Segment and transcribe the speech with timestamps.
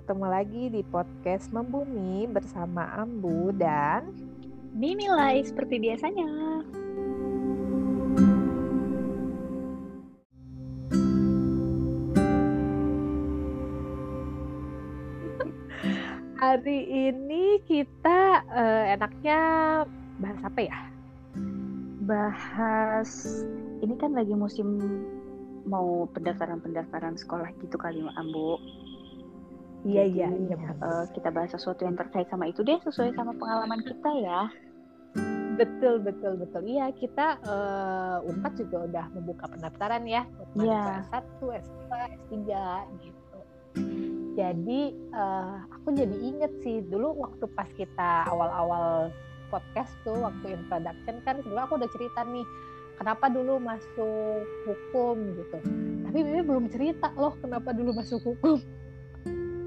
[0.00, 4.08] ketemu lagi di podcast Membumi bersama Ambu dan
[4.72, 6.24] Dinilai seperti biasanya.
[16.40, 16.80] hari
[17.12, 19.40] ini kita uh, enaknya
[20.16, 20.80] bahas apa ya?
[22.08, 23.44] Bahas
[23.84, 24.80] ini kan lagi musim
[25.68, 28.56] mau pendaftaran-pendaftaran sekolah gitu kali Ambu.
[29.80, 30.28] Iya iya.
[30.28, 34.40] iya uh, kita bahas sesuatu yang terkait sama itu deh sesuai sama pengalaman kita ya.
[35.56, 36.62] Betul betul betul.
[36.68, 40.28] Iya kita uh, Unpad juga udah membuka pendaftaran ya.
[40.56, 41.04] Iya.
[41.08, 41.88] Satu S2
[42.28, 42.34] S3
[43.00, 43.20] gitu
[44.40, 44.80] jadi
[45.12, 49.12] uh, aku jadi inget sih dulu waktu pas kita awal-awal
[49.52, 52.46] podcast tuh waktu introduction kan sebenarnya aku udah cerita nih
[52.96, 55.58] kenapa dulu masuk hukum gitu
[56.08, 58.62] tapi Mimi belum cerita loh kenapa dulu masuk hukum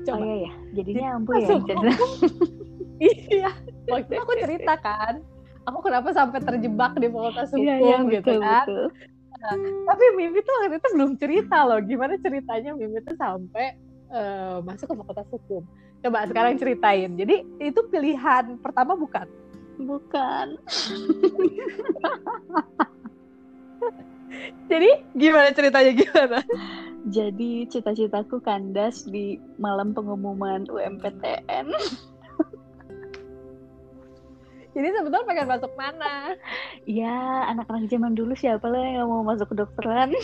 [0.03, 1.47] coba oh, iya ya jadinya ampun ya
[3.01, 3.51] iya
[3.89, 5.13] waktu itu aku cerita kan
[5.63, 8.87] aku kenapa sampai terjebak di fakultas hukum iya, iya, gitu betul, kan betul.
[9.43, 13.75] Nah, tapi Mimi tuh waktu itu belum cerita loh gimana ceritanya Mimi tuh sampai
[14.07, 15.67] uh, masuk ke fakultas hukum.
[15.99, 17.11] Coba sekarang ceritain.
[17.19, 19.27] Jadi itu pilihan pertama bukan?
[19.83, 20.55] Bukan.
[24.71, 26.39] Jadi gimana ceritanya gimana?
[27.03, 31.67] Jadi cita-citaku kandas di malam pengumuman UMPTN.
[34.71, 36.39] Jadi sebetulnya pengen masuk mana?
[36.87, 40.15] Ya, anak-anak zaman dulu siapa lah yang mau masuk kedokteran?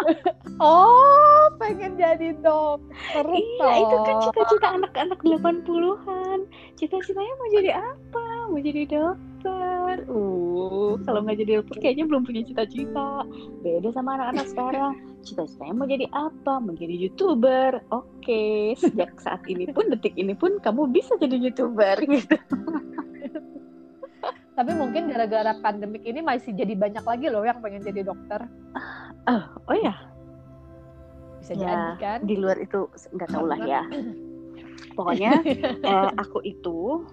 [0.60, 3.24] oh, pengen jadi dokter.
[3.24, 6.38] Iya, itu kan cita-cita anak-anak 80-an.
[6.76, 8.24] Cita-citanya mau jadi apa?
[8.52, 9.29] Mau jadi dokter.
[9.48, 13.24] Uh, kalau nggak jadi dokter kayaknya belum punya cita-cita.
[13.64, 14.92] Beda sama anak-anak sekarang.
[15.22, 16.54] Cita-citanya mau jadi apa?
[16.60, 17.70] Mau jadi YouTuber.
[17.94, 22.36] Oke, sejak saat ini pun, detik ini pun kamu bisa jadi YouTuber gitu.
[24.60, 28.44] Tapi mungkin gara-gara pandemik ini masih jadi banyak lagi loh yang pengen jadi dokter.
[29.24, 29.42] Oh,
[29.72, 29.96] oh ya.
[31.40, 32.18] Bisa ya, jadi kan?
[32.28, 32.84] Di luar itu
[33.16, 33.82] nggak tahu lah ya.
[34.96, 35.40] Pokoknya
[35.88, 37.06] eh, aku itu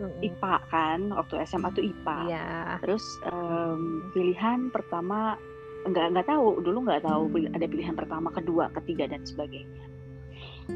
[0.00, 2.18] eh, IPA kan, waktu SMA tuh IPA.
[2.28, 2.50] Ya.
[2.80, 5.36] Terus um, pilihan pertama
[5.80, 9.84] nggak nggak tahu dulu nggak tahu ada pilihan pertama, kedua, ketiga dan sebagainya.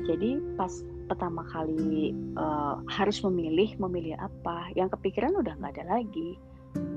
[0.04, 0.72] Jadi pas
[1.06, 6.36] pertama kali uh, harus memilih memilih apa yang kepikiran udah nggak ada lagi.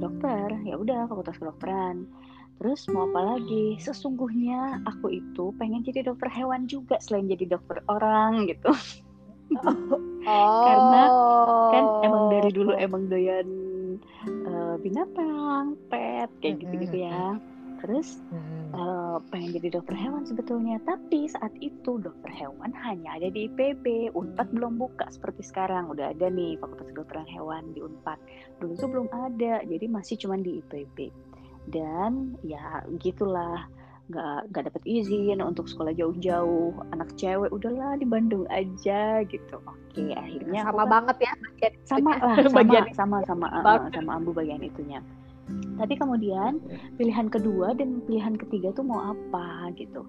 [0.02, 2.09] Dokter ya udah fakultas kedokteran.
[2.58, 3.78] Terus mau apa lagi?
[3.78, 8.74] Sesungguhnya aku itu pengen jadi dokter hewan juga selain jadi dokter orang gitu
[9.56, 10.63] oh.
[10.66, 11.03] karena
[11.72, 13.47] kan emang dari dulu emang doyan
[14.47, 17.38] uh, binatang pet kayak gitu gitu ya.
[17.78, 18.74] terus hmm.
[18.74, 20.81] uh, pengen jadi dokter hewan sebetulnya.
[20.81, 25.85] Tapi saat itu dokter hewan hanya ada di IPB Unpad belum buka seperti sekarang.
[25.94, 28.18] Udah ada nih fakultas kedokteran hewan di Unpad.
[28.58, 29.62] Dulu tuh belum ada.
[29.62, 31.14] Jadi masih cuma di IPB
[31.68, 33.68] dan ya gitulah
[34.07, 36.72] nggak nggak dapat izin untuk sekolah jauh-jauh.
[36.95, 39.56] Anak cewek udahlah di Bandung aja gitu.
[39.68, 41.34] Oke akhirnya sama kan, banget ya
[41.84, 45.00] sama lah sama bagian sama sama sama, sama ambu bagian itunya.
[45.79, 46.59] Tapi kemudian
[47.00, 50.03] pilihan kedua dan pilihan ketiga tuh mau apa gitu.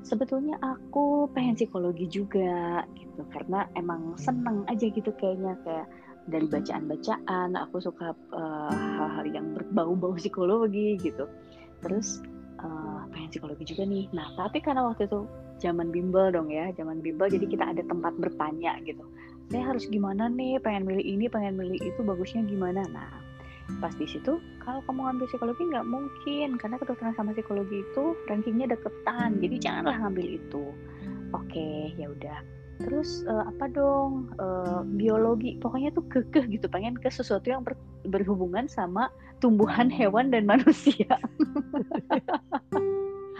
[0.00, 3.20] Sebetulnya aku pengen psikologi juga gitu.
[3.28, 5.86] Karena emang seneng aja gitu kayaknya kayak
[6.28, 11.28] dari bacaan-bacaan aku suka uh, hal-hal yang berbau-bau psikologi gitu.
[11.84, 12.24] Terus
[12.62, 14.06] uh, pengen psikologi juga nih.
[14.14, 15.26] Nah tapi karena waktu itu
[15.58, 19.02] zaman bimbel dong ya, zaman bimbel jadi kita ada tempat bertanya gitu.
[19.48, 20.60] Saya harus gimana nih?
[20.60, 22.84] Pengen milih ini, pengen milih itu, bagusnya gimana?
[22.92, 23.28] Nah
[23.84, 28.72] pas di situ kalau kamu ngambil psikologi nggak mungkin karena kedokteran sama psikologi itu rankingnya
[28.72, 30.64] deketan jadi janganlah ngambil itu
[31.36, 31.68] oke
[32.00, 32.40] ya udah
[32.78, 37.74] terus uh, apa dong uh, biologi pokoknya tuh kekeh gitu pengen ke sesuatu yang ber,
[38.06, 39.10] berhubungan sama
[39.42, 41.06] tumbuhan hewan dan manusia.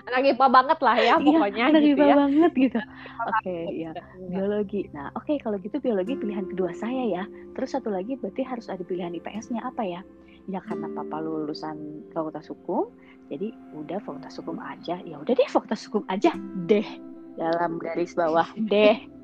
[0.09, 2.17] Anak IPA banget lah ya iya, pokoknya anak gitu IPA ya.
[2.17, 2.81] banget gitu.
[3.29, 3.93] Oke okay, ya
[4.25, 4.83] biologi.
[4.97, 7.25] Nah oke okay, kalau gitu biologi pilihan kedua saya ya.
[7.53, 10.01] Terus satu lagi berarti harus ada pilihan IPS-nya apa ya?
[10.49, 12.89] Ya karena papa lulusan fakultas hukum
[13.29, 14.97] jadi udah fakultas hukum aja.
[15.05, 16.33] Ya udah deh fakultas hukum aja
[16.65, 16.89] deh
[17.37, 19.18] dalam garis bawah deh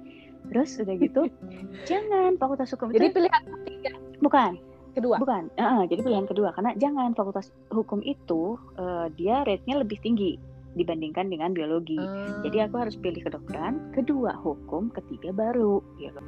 [0.51, 1.23] terus udah gitu
[1.91, 4.53] jangan fakultas hukum jadi itu, pilihan ketiga bukan
[4.95, 9.99] kedua bukan uh, jadi pilihan kedua karena jangan fakultas hukum itu uh, dia rate-nya lebih
[10.01, 10.39] tinggi
[10.75, 11.99] dibandingkan dengan biologi.
[11.99, 12.43] Hmm.
[12.43, 16.21] Jadi aku harus pilih kedokteran, kedua hukum, ketiga baru gitu.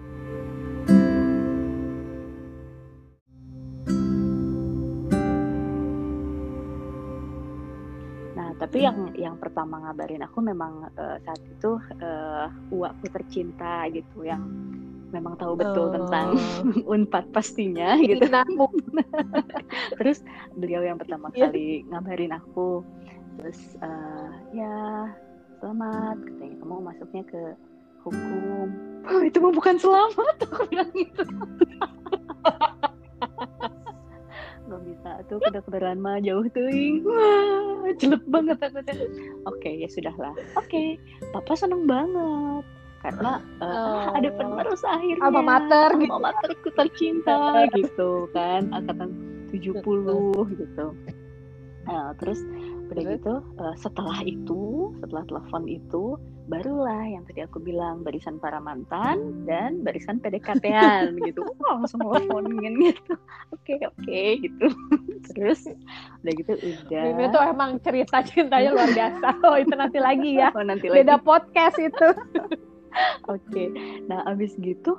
[8.56, 14.42] Tapi yang yang pertama ngabarin aku memang uh, saat itu uh, uakku tercinta gitu yang
[15.12, 15.94] memang tahu betul oh.
[15.94, 16.40] tentang
[16.92, 18.26] unpad pastinya gitu.
[20.00, 20.24] terus
[20.56, 21.48] beliau yang pertama yeah.
[21.48, 22.80] kali ngabarin aku,
[23.40, 25.08] terus uh, ya
[25.60, 27.42] selamat katanya kamu masuknya ke
[28.04, 28.68] hukum.
[29.06, 31.24] Oh, itu mah bukan selamat aku bilang gitu.
[34.66, 35.10] Nggak bisa.
[35.30, 36.66] Tuh kedokteran mah jauh tuh
[37.06, 38.94] wah jelek banget aku oke
[39.46, 40.34] okay, ya sudahlah.
[40.58, 40.88] Oke okay,
[41.30, 42.64] papa seneng banget.
[43.06, 44.18] Karena uh, oh.
[44.18, 45.22] ada penerus akhirnya.
[45.22, 46.18] Alma mater alma gitu.
[46.18, 47.38] materku tercinta
[47.78, 48.74] gitu kan.
[48.74, 49.10] Angkatan
[49.54, 49.78] 70
[50.58, 50.86] gitu.
[51.86, 52.42] Nah, terus
[52.86, 56.16] udah gitu uh, setelah itu setelah telepon itu
[56.46, 61.42] barulah yang tadi aku bilang barisan para mantan dan barisan PDKT-an gitu.
[61.58, 63.18] Wow langsung teleponin gitu.
[63.50, 64.66] Oke okay, oke okay, gitu.
[65.34, 65.66] Terus
[66.22, 67.04] udah gitu udah.
[67.18, 69.28] Ini tuh emang cerita cintanya luar biasa.
[69.42, 70.54] Oh itu nanti lagi ya.
[70.54, 71.26] Oh, nanti beda lagi.
[71.26, 72.08] podcast itu.
[73.26, 73.42] Oke.
[73.50, 73.68] Okay.
[74.06, 74.96] nah abis gitu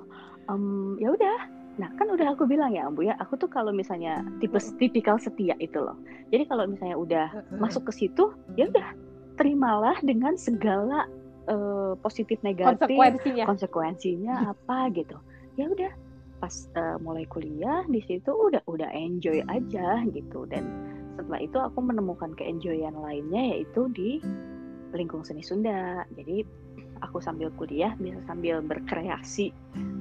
[0.51, 4.25] um, ya udah Nah kan udah aku bilang ya Ambu ya, aku tuh kalau misalnya
[4.41, 5.97] tipe tipikal setia itu loh.
[6.33, 7.27] Jadi kalau misalnya udah
[7.61, 8.97] masuk ke situ, ya udah
[9.37, 11.05] terimalah dengan segala
[11.45, 13.45] uh, positif negatif konsekuensinya.
[13.45, 15.17] konsekuensinya apa gitu.
[15.55, 15.93] Ya udah
[16.37, 20.49] pas uh, mulai kuliah di situ udah udah enjoy aja gitu.
[20.49, 20.65] Dan
[21.17, 24.17] setelah itu aku menemukan keenjoyan lainnya yaitu di
[24.97, 26.05] lingkung seni Sunda.
[26.17, 26.41] Jadi
[27.01, 29.53] aku sambil kuliah bisa sambil berkreasi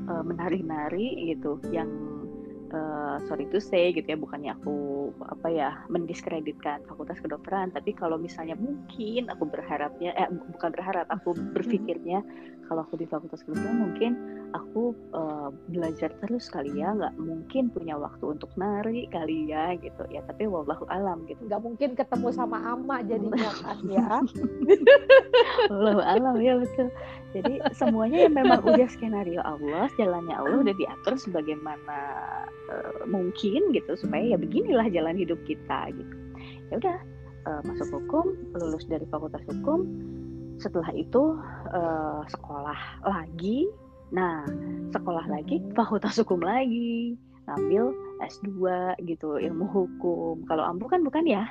[0.08, 1.60] uh, menari-nari gitu.
[1.70, 1.90] Yang
[2.72, 8.18] uh, sorry to say gitu ya bukannya aku apa ya mendiskreditkan fakultas kedokteran tapi kalau
[8.18, 12.22] misalnya mungkin aku berharapnya eh bukan berharap aku berpikirnya
[12.66, 14.12] kalau aku di fakultas kedokteran mungkin
[14.54, 20.04] aku uh, belajar terus kali ya nggak mungkin punya waktu untuk nari kali ya gitu.
[20.12, 21.40] Ya tapi wallahu alam gitu.
[21.48, 24.08] Nggak mungkin ketemu sama ama jadinya kan ya.
[25.72, 26.88] Wallahu alam ya betul.
[27.34, 31.98] Jadi semuanya yang memang udah skenario Allah jalannya Allah udah diatur sebagaimana
[32.70, 33.96] uh, mungkin gitu.
[33.98, 36.14] Supaya ya beginilah jalan hidup kita gitu.
[36.70, 36.96] Ya udah
[37.48, 39.88] uh, masuk hukum lulus dari fakultas hukum.
[40.56, 41.36] Setelah itu
[41.72, 43.68] uh, sekolah lagi
[44.14, 44.46] Nah,
[44.94, 47.90] sekolah lagi, fakultas hukum lagi, ngambil
[48.22, 48.50] S2
[49.06, 50.46] gitu, ilmu hukum.
[50.46, 51.44] Kalau Ambu kan bukan ya?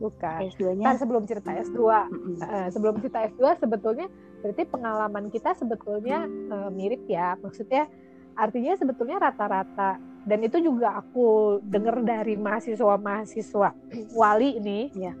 [0.00, 0.48] Bukan.
[0.48, 0.86] S2-nya.
[0.88, 2.34] Kan sebelum cerita S2, mm-hmm.
[2.40, 4.08] uh, sebelum cerita S2 sebetulnya
[4.40, 7.36] berarti pengalaman kita sebetulnya uh, mirip ya.
[7.36, 7.84] Maksudnya
[8.32, 13.68] artinya sebetulnya rata-rata dan itu juga aku dengar dari mahasiswa-mahasiswa
[14.16, 15.12] wali ini ya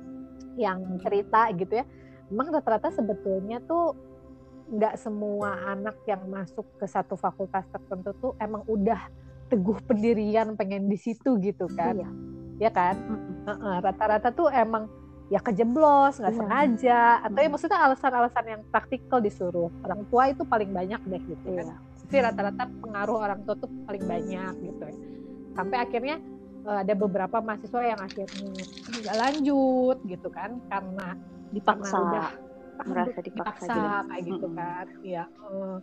[0.56, 1.84] yang cerita gitu ya.
[2.32, 4.09] Memang rata-rata sebetulnya tuh
[4.70, 9.10] nggak semua anak yang masuk ke satu fakultas tertentu tuh emang udah
[9.50, 11.98] teguh pendirian pengen di situ gitu kan.
[11.98, 12.10] Iya.
[12.62, 12.94] ya kan?
[13.82, 14.86] Rata-rata tuh emang
[15.30, 16.40] ya kejeblos nggak iya.
[16.42, 19.70] sengaja atau ya maksudnya alasan-alasan yang praktikal disuruh.
[19.82, 21.66] Orang tua itu paling banyak deh gitu kan.
[21.66, 21.76] Iya.
[22.10, 24.98] tapi rata-rata pengaruh orang tua tuh paling banyak gitu ya.
[25.58, 26.16] Sampai akhirnya
[26.62, 28.50] eh, ada beberapa mahasiswa yang akhirnya
[29.02, 31.18] nggak lanjut gitu kan karena
[31.50, 31.90] dipaksa.
[31.90, 32.49] karena udah
[32.86, 34.86] merasa dipaksa, dipaksa kayak gitu kan.
[35.04, 35.76] Ya uh,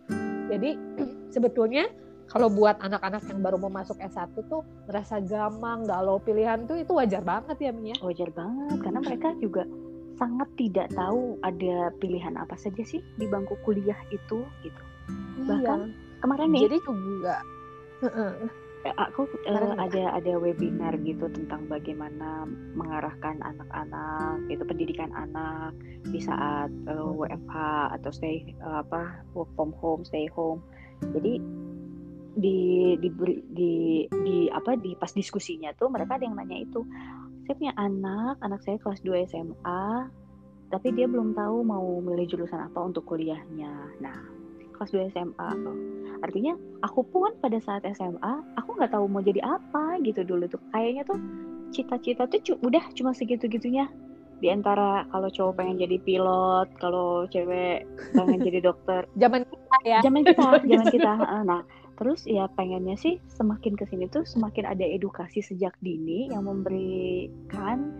[0.50, 0.70] jadi
[1.34, 1.84] sebetulnya
[2.28, 6.92] kalau buat anak-anak yang baru mau masuk S1 tuh merasa gampang galau pilihan tuh itu
[6.92, 9.64] wajar banget ya Mia wajar banget karena mereka juga
[10.20, 14.82] sangat tidak tahu ada pilihan apa saja sih di bangku kuliah itu gitu.
[15.40, 15.46] Iya.
[15.46, 15.80] bahkan
[16.20, 17.36] kemarin nih jadi juga
[17.98, 18.34] Eh,
[18.86, 22.46] aku uh, ada ada webinar gitu tentang bagaimana
[22.78, 25.74] mengarahkan anak-anak gitu pendidikan anak
[26.06, 27.56] di saat uh, eh, WFH
[27.98, 30.62] atau stay uh, apa work from home stay home.
[31.02, 31.42] Jadi
[32.38, 33.08] di di
[33.50, 33.72] di
[34.06, 36.86] di apa di pas diskusinya tuh mereka ada yang nanya itu
[37.48, 39.86] saya punya anak anak saya kelas 2 SMA
[40.68, 43.72] tapi dia belum tahu mau milih jurusan apa untuk kuliahnya.
[44.04, 44.37] Nah
[44.78, 45.50] kelas 2 SMA
[46.22, 50.62] artinya aku pun pada saat SMA aku nggak tahu mau jadi apa gitu dulu tuh.
[50.74, 51.18] Kayaknya tuh
[51.74, 53.90] cita-cita tuh udah cuma segitu-gitunya.
[54.38, 59.02] Di antara kalau cowok pengen jadi pilot kalau cewek pengen jadi dokter.
[59.22, 59.98] Zaman kita ya.
[60.02, 61.12] Zaman kita zaman kita.
[61.42, 61.62] nah
[61.98, 67.90] terus ya pengennya sih semakin ke sini tuh semakin ada edukasi sejak dini yang memberikan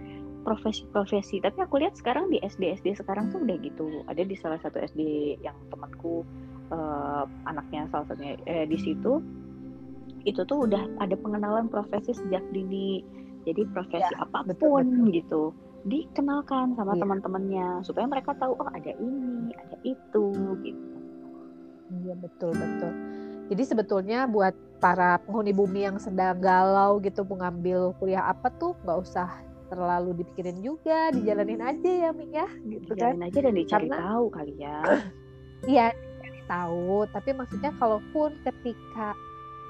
[0.47, 1.43] profesi-profesi.
[1.43, 4.07] Tapi aku lihat sekarang di SD SD sekarang tuh udah gitu.
[4.07, 5.03] Ada di salah satu SD
[5.43, 6.23] yang temanku
[6.71, 9.21] uh, anaknya salah satunya eh, di situ
[10.27, 13.01] itu tuh udah ada pengenalan profesi sejak dini.
[13.49, 15.09] Jadi profesi ya, apa pun betul, betul.
[15.15, 15.43] gitu
[15.87, 17.01] dikenalkan sama ya.
[17.07, 20.27] teman-temannya supaya mereka tahu oh ada ini ada itu
[20.67, 20.97] gitu.
[22.05, 22.93] Iya betul betul.
[23.49, 28.99] Jadi sebetulnya buat para penghuni bumi yang sedang galau gitu mengambil kuliah apa tuh nggak
[29.01, 29.29] usah
[29.69, 33.97] terlalu dipikirin juga dijalanin aja ya Mi ya gitu dijalanin kan aja dan dicari Karena,
[34.05, 34.79] tahu kali ya.
[35.67, 35.87] Iya
[36.49, 39.13] tahu tapi maksudnya kalaupun ketika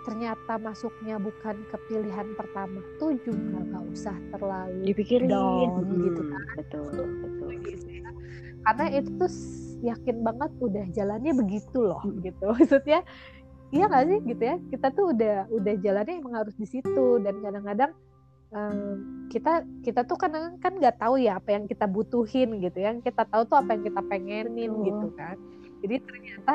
[0.08, 5.28] ternyata masuknya bukan ke pilihan pertama tuh juga nggak usah terlalu dipikirin.
[5.28, 6.54] down hmm, gitu kan.
[6.56, 6.86] Betul
[7.20, 7.50] betul.
[8.68, 9.32] karena itu tuh
[9.80, 12.20] yakin banget udah jalannya begitu loh Hmm.
[12.24, 12.46] gitu.
[12.56, 13.00] Maksudnya
[13.68, 14.56] iya nggak sih gitu ya?
[14.72, 17.06] Kita tuh udah udah jalannya emang harus di situ.
[17.20, 17.92] Dan kadang-kadang
[18.52, 18.78] em,
[19.28, 22.96] kita kita tuh kan kan nggak tahu ya apa yang kita butuhin gitu ya.
[22.96, 24.86] Yang kita tahu tuh apa yang kita pengenin Betul.
[24.88, 25.36] gitu kan
[25.80, 26.54] jadi ternyata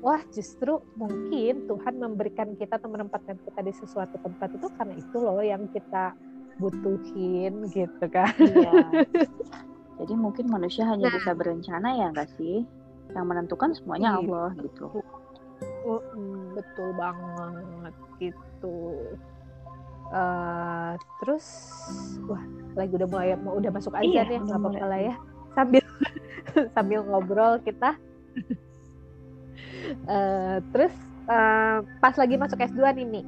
[0.00, 5.16] wah justru mungkin Tuhan memberikan kita atau menempatkan kita di sesuatu tempat itu karena itu
[5.16, 6.12] loh yang kita
[6.56, 9.04] butuhin gitu kan iya
[9.98, 11.14] jadi mungkin manusia hanya Nah.
[11.14, 12.62] bisa berencana ya nggak sih
[13.10, 14.20] yang menentukan semuanya Iya.
[14.22, 14.86] Allah gitu
[15.84, 18.76] Mm, betul banget gitu.
[20.08, 21.44] Eh, terus,
[22.24, 22.40] wah,
[22.72, 25.14] lagi udah mulai mau udah masuk aja Iya, nih, udah nggak apa-apa lah ya.
[25.52, 25.82] Sambil
[26.76, 28.00] sambil ngobrol kita.
[30.04, 30.94] Eh, terus
[31.28, 33.20] eh, pas lagi masuk S2 nih, Mi.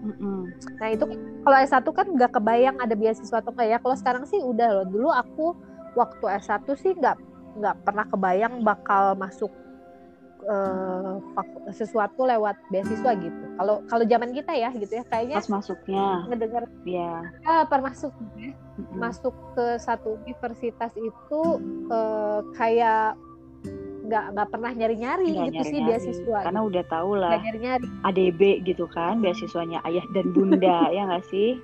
[0.81, 1.05] Nah itu
[1.45, 3.79] kalau S1 kan nggak kebayang ada beasiswa atau enggak ya.
[3.81, 4.87] Kalau sekarang sih udah loh.
[4.89, 5.47] Dulu aku
[5.97, 7.17] waktu S1 sih nggak
[7.57, 9.49] nggak pernah kebayang bakal masuk
[11.35, 13.45] fak- sesuatu lewat beasiswa gitu.
[13.57, 18.13] Kalau kalau zaman kita ya gitu ya kayaknya pas masuknya ngedengar ya ah, per masuk
[18.95, 21.41] masuk ke satu universitas itu
[21.91, 23.17] eh, kayak
[24.07, 25.89] nggak nggak pernah nyari-nyari Nggak gitu sih nyari-nyari.
[25.89, 26.39] beasiswa.
[26.41, 26.69] karena gitu.
[26.69, 27.87] udah tahu lah Nggak nyari-nyari.
[28.05, 31.59] ADB gitu kan beasiswanya ayah dan bunda ya nggak sih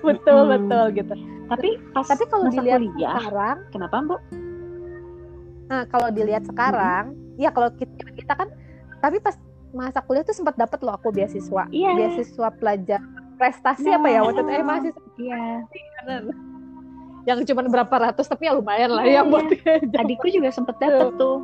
[0.00, 0.52] betul Mm-mm.
[0.54, 1.14] betul gitu.
[1.46, 4.20] tapi pas Tapi kalau dilihat kuliah sekarang kenapa mbak
[5.64, 8.52] Nah, kalau dilihat sekarang, ya kalau kita, kita kan,
[9.00, 9.32] tapi pas
[9.72, 11.96] masa kuliah tuh sempat dapat loh aku beasiswa, Iya.
[11.96, 13.00] beasiswa pelajar
[13.34, 13.96] prestasi Nah.
[13.96, 15.64] apa ya waktu itu eh masih iya
[17.24, 19.48] yang cuma berapa ratus tapi ya lumayan lah Iya, ya buat
[20.04, 21.38] adikku juga sempet dapet tuh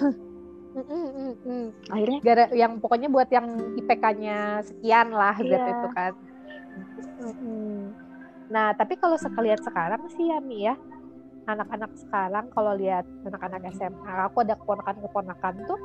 [0.70, 1.66] Mm, mm, mm, mm.
[1.90, 5.66] akhirnya Gara yang pokoknya buat yang IPK-nya sekian lah gitu Iya.
[5.66, 6.12] itu kan.
[8.46, 10.78] Nah, tapi kalau sekalian sekarang sih ya Mi ya,
[11.50, 15.78] anak-anak sekarang kalau lihat anak-anak SMA, aku ada keponakan-keponakan tuh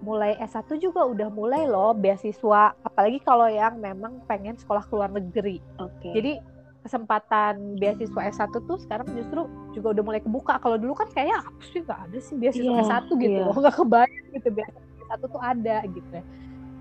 [0.00, 5.12] mulai S1 juga udah mulai loh beasiswa, apalagi kalau yang memang pengen sekolah ke luar
[5.12, 5.60] negeri.
[5.76, 6.40] oke Jadi
[6.86, 10.56] kesempatan beasiswa S1 tuh sekarang justru juga udah mulai kebuka.
[10.56, 13.44] Kalau dulu kan kayaknya apa sih nggak ada sih beasiswa Iya, S1 gitu iya.
[13.44, 16.24] loh, nggak kebayang gitu beasiswa S1 tuh ada gitu ya.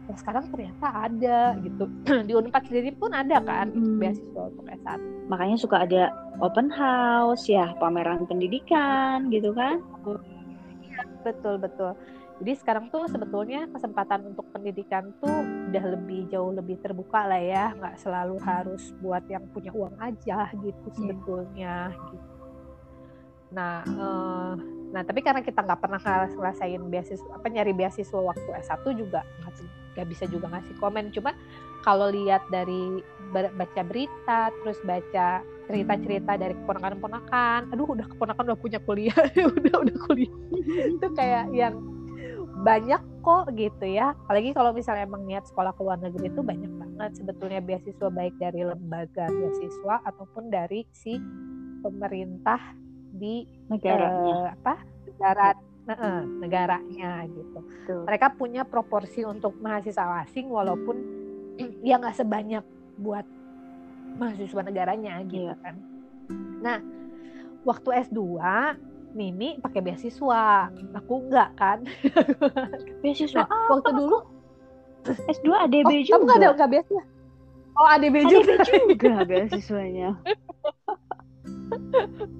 [0.05, 1.83] Ya sekarang ternyata ada gitu.
[2.29, 3.97] Di Unpad sendiri pun ada kan Mm-mm.
[3.97, 4.99] beasiswa untuk S1.
[5.25, 9.81] makanya suka ada open house ya pameran pendidikan gitu kan
[11.25, 11.97] Betul betul.
[12.35, 15.39] Jadi sekarang tuh sebetulnya kesempatan untuk pendidikan tuh
[15.71, 20.51] udah lebih jauh lebih terbuka lah ya, nggak selalu harus buat yang punya uang aja
[20.51, 21.95] gitu sebetulnya.
[21.95, 22.27] Gitu.
[23.55, 24.53] Nah, eh,
[24.91, 29.23] nah tapi karena kita nggak pernah ngerasain beasiswa apa nyari beasiswa waktu S1 juga
[29.95, 31.15] nggak- bisa juga ngasih komen.
[31.15, 31.31] Cuma
[31.87, 32.99] kalau lihat dari
[33.31, 35.39] baca berita, terus baca
[35.71, 39.15] cerita-cerita dari keponakan-keponakan, aduh udah keponakan udah punya kuliah,
[39.55, 41.75] udah udah kuliah itu kayak yang
[42.55, 44.15] banyak kok gitu ya.
[44.15, 47.11] Apalagi kalau misalnya emang niat sekolah ke luar negeri itu banyak banget.
[47.19, 51.19] Sebetulnya beasiswa baik dari lembaga beasiswa ataupun dari si
[51.81, 52.61] pemerintah
[53.11, 54.33] di negaranya.
[54.33, 54.73] eh, apa
[55.07, 55.47] negara
[55.85, 57.59] eh, negaranya gitu.
[57.61, 58.01] Betul.
[58.03, 60.97] mereka punya proporsi untuk mahasiswa asing walaupun
[61.87, 62.63] ya nggak sebanyak
[62.97, 63.23] buat
[64.15, 65.55] mahasiswa negaranya gitu Iya.
[65.61, 65.75] kan.
[66.63, 66.79] Nah
[67.61, 68.19] waktu S2
[69.15, 70.67] Mimi pakai beasiswa.
[70.99, 71.87] Aku enggak kan?
[73.01, 74.27] Beasiswa Nah, waktu dulu
[75.07, 76.13] S2 ADB oh, juga?
[76.19, 77.03] kamu nggak ada nggak beasiswa?
[77.75, 78.53] Oh ADB ADB juga.
[78.67, 80.09] juga beasiswanya.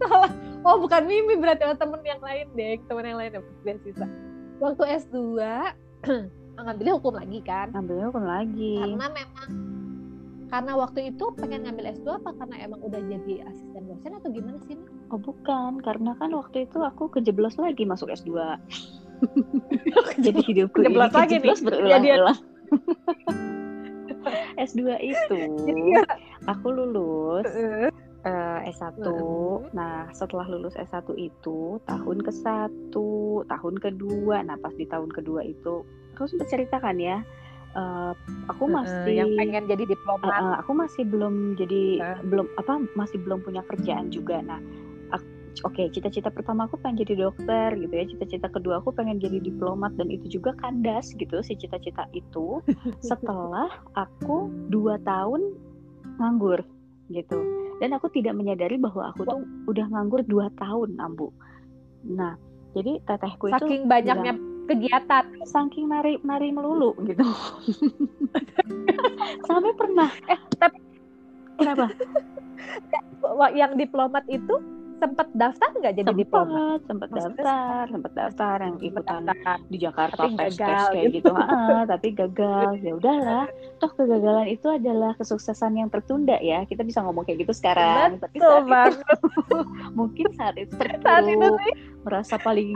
[0.03, 0.31] Salah.
[0.67, 2.75] Oh bukan Mimi berarti oh, temen yang lain deh.
[2.91, 4.07] Temen yang lain dapat beasiswa.
[4.59, 5.15] Waktu S2
[6.59, 7.71] ngambilnya hukum lagi kan?
[7.71, 8.75] Ngambilnya hukum lagi.
[8.83, 9.49] Karena memang
[10.45, 12.31] karena waktu itu pengen ngambil S2 apa?
[12.35, 14.75] Karena emang udah jadi asisten dosen atau gimana sih?
[15.07, 15.79] Oh bukan.
[15.79, 18.57] Karena kan waktu itu aku kejeblos lagi masuk S2
[20.25, 21.27] jadi hidupku ini Kejeblos lagi nih.
[21.39, 22.39] kejeblos berulang-ulang
[24.57, 24.79] S2
[25.13, 25.41] itu.
[26.45, 27.89] Aku lulus Heeh.
[28.21, 29.69] eh, S1 Mhm.
[29.71, 33.09] nah setelah lulus S1 itu tahun ke satu
[33.45, 37.17] tahun kedua nah pas di tahun kedua itu aku sempat ceritakan ya?
[37.75, 38.11] Eh,
[38.47, 40.31] aku masih yang pengen jadi Eh, diplomat.
[40.33, 42.19] Eh, aku masih belum jadi Hah?
[42.23, 44.39] belum apa masih belum punya kerjaan juga.
[44.39, 44.59] Nah
[45.63, 49.95] oke cita-cita pertama aku pengen jadi dokter gitu ya cita-cita kedua aku pengen jadi diplomat
[49.95, 52.59] dan itu juga kandas gitu si cita-cita itu.
[53.09, 55.55] Setelah aku dua tahun
[56.19, 56.59] nganggur
[57.13, 57.39] gitu.
[57.79, 61.31] Dan aku tidak menyadari bahwa aku tuh udah nganggur dua tahun ambu.
[62.11, 62.35] Nah
[62.75, 65.23] jadi tetehku itu saking banyaknya bilang, kegiatan.
[65.47, 67.23] Saking nari nari melulu gitu.
[69.47, 70.11] Sampai pernah.
[70.27, 70.77] Eh tapi
[71.55, 71.87] kenapa?
[73.57, 74.74] Yang diplomat itu
[75.05, 76.79] sempat daftar nggak jadi sempet, diplomat?
[76.89, 79.57] Sempat daftar, sempat daftar yang ikutan daftar.
[79.69, 82.69] di Jakarta tapi tes gagal, kayak gitu, ah, tapi gagal.
[82.81, 83.45] Ya udahlah,
[83.77, 86.65] toh kegagalan itu adalah kesuksesan yang tertunda ya.
[86.65, 88.17] Kita bisa ngomong kayak gitu sekarang.
[88.17, 88.91] Betul tapi saat.
[88.97, 89.57] Itu,
[89.99, 91.73] mungkin saat itu terpuruk, saat itu sih.
[92.01, 92.73] merasa paling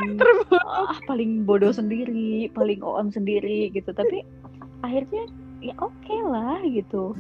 [0.54, 3.90] ah, paling bodoh sendiri, paling on sendiri gitu.
[3.90, 4.22] Tapi
[4.86, 5.26] akhirnya
[5.60, 7.12] ya oke okay lah gitu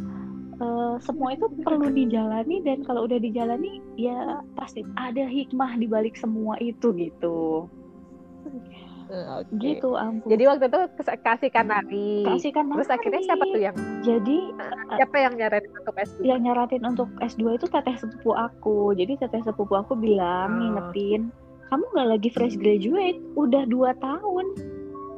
[0.59, 6.15] uh, semua itu perlu dijalani dan kalau udah dijalani ya pasti ada hikmah di balik
[6.19, 7.67] semua itu gitu.
[9.09, 9.49] Okay.
[9.57, 10.29] gitu ampun.
[10.29, 10.81] Jadi waktu itu
[11.25, 12.21] kasih kanari.
[12.29, 12.77] Kasih kanari.
[12.77, 13.75] Terus akhirnya siapa tuh yang?
[14.05, 14.37] Jadi
[15.01, 16.19] siapa yang nyaratin untuk S2?
[16.21, 18.93] Yang nyaratin untuk S2 itu teteh sepupu aku.
[18.93, 20.57] Jadi teteh sepupu aku bilang oh.
[20.61, 21.33] ngingetin,
[21.73, 24.45] kamu nggak lagi fresh graduate, udah dua tahun,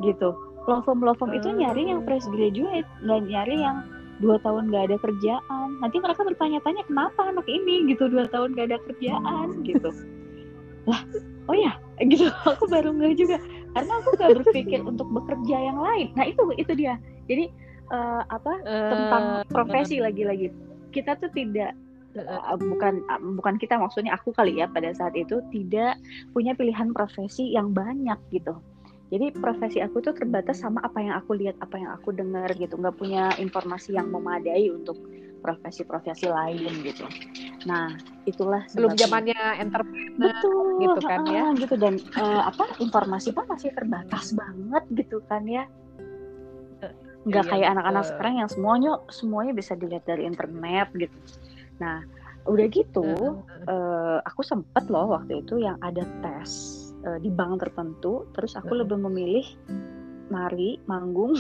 [0.08, 0.40] gitu.
[0.72, 3.84] Law firm law firm itu nyari yang fresh graduate, nggak nyari yang
[4.22, 5.68] dua tahun gak ada kerjaan.
[5.82, 7.90] Nanti mereka bertanya-tanya kenapa anak ini?
[7.90, 9.90] Gitu dua tahun gak ada kerjaan gitu.
[10.86, 11.02] Lah
[11.50, 11.74] oh ya
[12.06, 12.30] gitu.
[12.56, 13.38] Aku baru nggak juga.
[13.72, 16.12] Karena aku gak berpikir untuk bekerja yang lain.
[16.14, 17.00] Nah itu itu dia.
[17.26, 17.50] Jadi
[17.90, 20.52] uh, apa uh, tentang profesi lagi-lagi.
[20.92, 21.72] Kita tuh tidak
[22.20, 25.96] uh, bukan uh, bukan kita maksudnya aku kali ya pada saat itu tidak
[26.36, 28.60] punya pilihan profesi yang banyak gitu
[29.12, 32.80] jadi profesi aku tuh terbatas sama apa yang aku lihat apa yang aku dengar gitu.
[32.80, 34.96] Nggak punya informasi yang memadai untuk
[35.44, 37.04] profesi-profesi lain gitu.
[37.68, 37.92] Nah
[38.24, 41.44] itulah sebelum zamannya entrepreneur betul gitu kan ya.
[41.60, 41.76] gitu.
[41.76, 45.68] Dan uh, apa informasi pun masih terbatas banget gitu kan ya.
[47.28, 51.20] Nggak iya, kayak anak-anak sekarang yang semuanya semuanya bisa dilihat dari internet gitu.
[51.84, 52.00] Nah
[52.48, 53.06] udah gitu
[53.68, 58.78] uh, aku sempet loh waktu itu yang ada tes uh, di bank tertentu terus aku
[58.78, 59.46] lebih memilih
[60.32, 61.36] nari manggung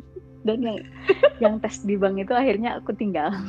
[0.46, 0.78] dan yang
[1.42, 3.34] yang tes di bank itu akhirnya aku tinggal.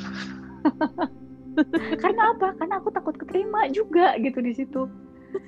[2.02, 2.54] Karena apa?
[2.58, 4.90] Karena aku takut keterima juga gitu di situ.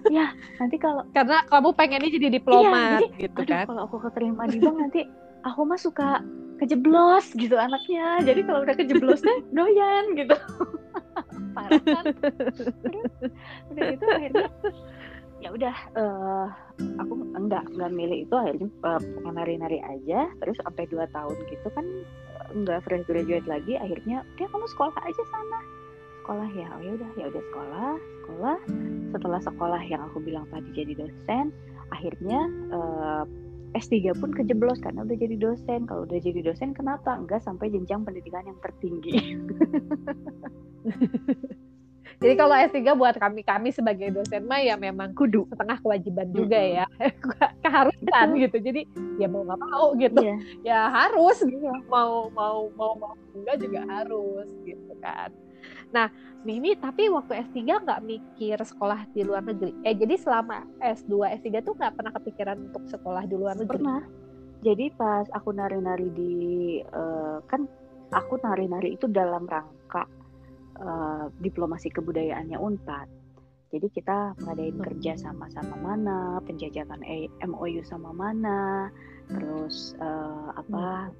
[0.09, 3.65] Ya nanti kalau karena kamu pengennya jadi diplomat iya, jadi, gitu aduh, kan?
[3.65, 5.01] kalau aku keterima di bank nanti
[5.47, 6.21] aku mah suka
[6.61, 8.21] kejeblos gitu anaknya.
[8.25, 10.35] Jadi kalau udah kejeblos deh doyan gitu.
[11.53, 12.05] Parah kan?
[13.73, 14.49] Udah gitu akhirnya
[15.39, 16.47] ya udah uh,
[16.99, 21.85] aku enggak enggak milih itu akhirnya uh, nari-nari aja terus sampai dua tahun gitu kan
[22.51, 25.59] enggak fresh graduate lagi akhirnya dia kamu sekolah aja sana
[26.23, 28.57] sekolah ya oh ya udah ya udah sekolah sekolah
[29.15, 31.55] setelah sekolah yang aku bilang tadi jadi dosen
[31.89, 32.39] akhirnya
[32.75, 35.85] uh, eh, S3 pun kejeblos karena udah jadi dosen.
[35.85, 37.13] Kalau udah jadi dosen kenapa?
[37.13, 39.13] Enggak sampai jenjang pendidikan yang tertinggi.
[42.19, 46.59] Jadi kalau S3 buat kami kami sebagai dosen mah ya memang kudu setengah kewajiban juga
[46.59, 46.85] ya.
[47.63, 48.57] Keharusan gitu.
[48.59, 48.81] Jadi
[49.15, 50.19] ya mau nggak mau gitu.
[50.19, 50.39] Yeah.
[50.67, 51.63] Ya harus gitu.
[51.87, 55.31] Mau mau mau mau enggak juga harus gitu kan.
[55.95, 56.11] Nah,
[56.43, 59.75] Mimi tapi waktu S3 nggak mikir sekolah di luar negeri.
[59.87, 63.79] Eh jadi selama S2, S3 tuh nggak pernah kepikiran untuk sekolah di luar negeri?
[63.79, 64.03] Pernah.
[64.59, 66.33] Jadi pas aku nari-nari di
[66.83, 67.63] uh, kan
[68.11, 70.03] aku nari-nari itu dalam rangka
[70.81, 73.07] uh, diplomasi kebudayaannya Unpad.
[73.69, 77.05] Jadi kita ngadain kerja sama-sama mana, penjajakan
[77.45, 78.89] MOU sama mana,
[79.29, 81.13] terus uh, apa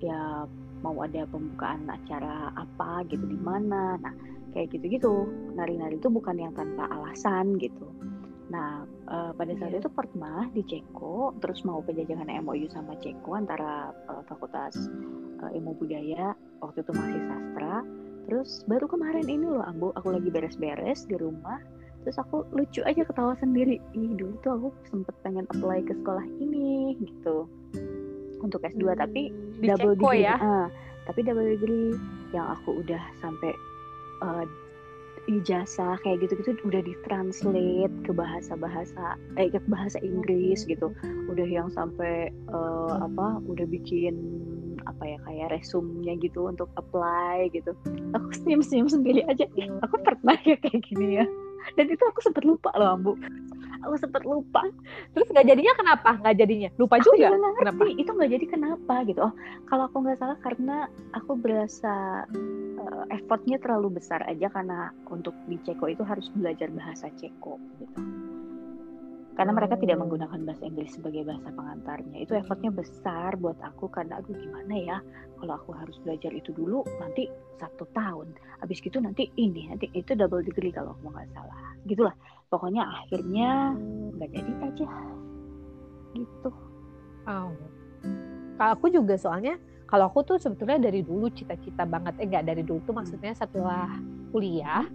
[0.00, 0.48] ya
[0.80, 4.00] mau ada pembukaan acara apa gitu di mana.
[4.00, 4.14] Nah,
[4.56, 5.28] kayak gitu-gitu.
[5.52, 7.84] Nari-nari itu bukan yang tanpa alasan gitu.
[8.50, 9.80] Nah, uh, pada saat yeah.
[9.84, 14.74] itu pernah di Ceko, terus mau penjajakan MOU sama Ceko antara uh, Fakultas
[15.38, 17.86] uh, Ilmu Budaya, waktu itu masih sastra,
[18.28, 21.60] terus baru kemarin ini loh Ambu aku lagi beres-beres di rumah
[22.00, 23.76] terus aku lucu aja ketawa sendiri.
[23.92, 27.44] Ih dulu tuh aku sempet pengen apply ke sekolah ini gitu.
[28.40, 29.22] Untuk S2 hmm, tapi
[29.60, 30.40] double degree ya?
[30.40, 30.66] uh,
[31.04, 31.92] tapi double degree
[32.32, 33.52] yang aku udah sampai
[34.24, 34.48] uh,
[35.28, 40.94] ijazah kayak gitu-gitu udah ditranslate ke bahasa-bahasa eh ke bahasa Inggris gitu.
[41.28, 44.16] Udah yang sampai uh, apa udah bikin
[44.88, 47.76] apa ya kayak resumnya gitu untuk apply gitu.
[48.16, 49.44] Aku senyum senyum sendiri aja.
[49.84, 51.26] Aku pernah ya kayak gini ya.
[51.76, 53.12] Dan itu aku sempat lupa loh ambu
[53.84, 54.62] aku sempat lupa.
[55.16, 56.10] Terus nggak jadinya kenapa?
[56.20, 56.68] Nggak jadinya?
[56.76, 57.82] Lupa aku juga, juga kenapa?
[57.96, 59.20] Itu nggak jadi kenapa gitu.
[59.20, 59.32] Oh
[59.70, 62.26] kalau aku nggak salah karena aku berasa
[62.82, 68.00] uh, effortnya terlalu besar aja karena untuk di Ceko itu harus belajar bahasa Ceko gitu.
[69.38, 72.18] Karena mereka tidak menggunakan bahasa Inggris sebagai bahasa pengantarnya.
[72.20, 74.98] Itu effortnya besar buat aku karena aduh gimana ya?
[75.40, 77.24] Kalau aku harus belajar itu dulu nanti
[77.56, 78.36] satu tahun.
[78.60, 81.56] Habis gitu nanti ini nanti itu double degree kalau aku nggak salah.
[81.88, 82.12] Gitulah
[82.50, 83.78] pokoknya akhirnya
[84.18, 84.88] nggak jadi aja.
[86.10, 86.50] Gitu.
[87.30, 87.54] Oh.
[88.58, 92.62] kalau aku juga soalnya kalau aku tuh sebetulnya dari dulu cita-cita banget eh enggak dari
[92.66, 93.86] dulu tuh maksudnya setelah
[94.34, 94.88] kuliah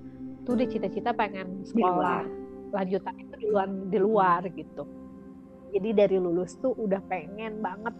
[0.43, 2.27] tuh udah cita-cita pengen sekolah
[2.75, 4.83] lanjutan itu di luar di luar gitu.
[5.71, 7.95] Jadi dari lulus tuh udah pengen banget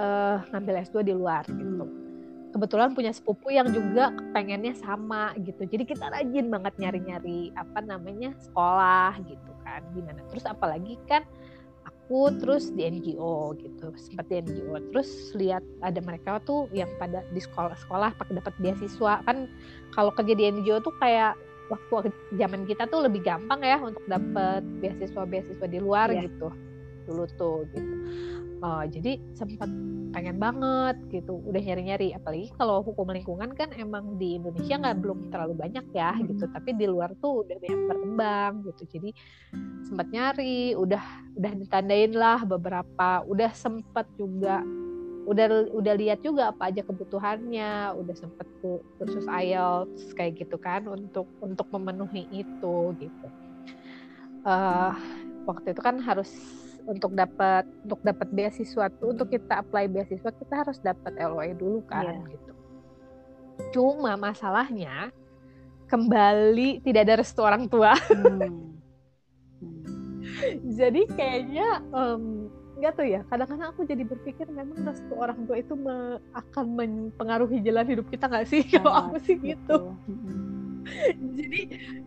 [0.00, 1.84] uh, ngambil S2 di luar gitu
[2.50, 5.64] kebetulan punya sepupu yang juga pengennya sama gitu.
[5.66, 10.20] Jadi kita rajin banget nyari-nyari apa namanya sekolah gitu kan gimana.
[10.30, 11.22] Terus apalagi kan
[11.86, 17.22] aku terus di NGO gitu sempat di NGO terus lihat ada mereka tuh yang pada
[17.30, 19.22] di sekolah-sekolah pakai dapat beasiswa.
[19.22, 19.46] Kan
[19.94, 21.38] kalau kerja di NGO tuh kayak
[21.70, 26.26] waktu zaman kita tuh lebih gampang ya untuk dapet beasiswa-beasiswa di luar yeah.
[26.26, 26.50] gitu.
[27.06, 27.94] Dulu tuh gitu.
[28.60, 29.72] Uh, jadi sempat
[30.12, 32.12] pengen banget gitu, udah nyari-nyari.
[32.12, 36.76] Apalagi kalau hukum lingkungan kan emang di Indonesia nggak belum terlalu banyak ya gitu, tapi
[36.76, 38.82] di luar tuh udah banyak berkembang gitu.
[38.98, 39.10] Jadi
[39.88, 41.00] sempat nyari, udah
[41.40, 44.60] udah ditandain lah beberapa, udah sempat juga
[45.24, 47.96] udah udah lihat juga apa aja kebutuhannya.
[47.96, 48.44] Udah sempet
[49.00, 53.26] kursus IELTS kayak gitu kan untuk untuk memenuhi itu gitu.
[54.44, 54.92] Uh,
[55.48, 56.28] waktu itu kan harus
[56.90, 61.80] untuk dapat untuk dapat beasiswa tuh untuk kita apply beasiswa kita harus dapat LOE dulu
[61.86, 62.30] kan yeah.
[62.34, 62.52] gitu
[63.70, 65.14] cuma masalahnya
[65.86, 68.68] kembali tidak ada restu orang tua hmm.
[70.40, 70.56] Hmm.
[70.72, 72.48] jadi kayaknya um,
[72.80, 77.60] nggak tuh ya kadang-kadang aku jadi berpikir memang restu orang tua itu me akan mempengaruhi
[77.60, 79.92] jalan hidup kita nggak sih kalau aku sih gitu
[81.38, 81.60] jadi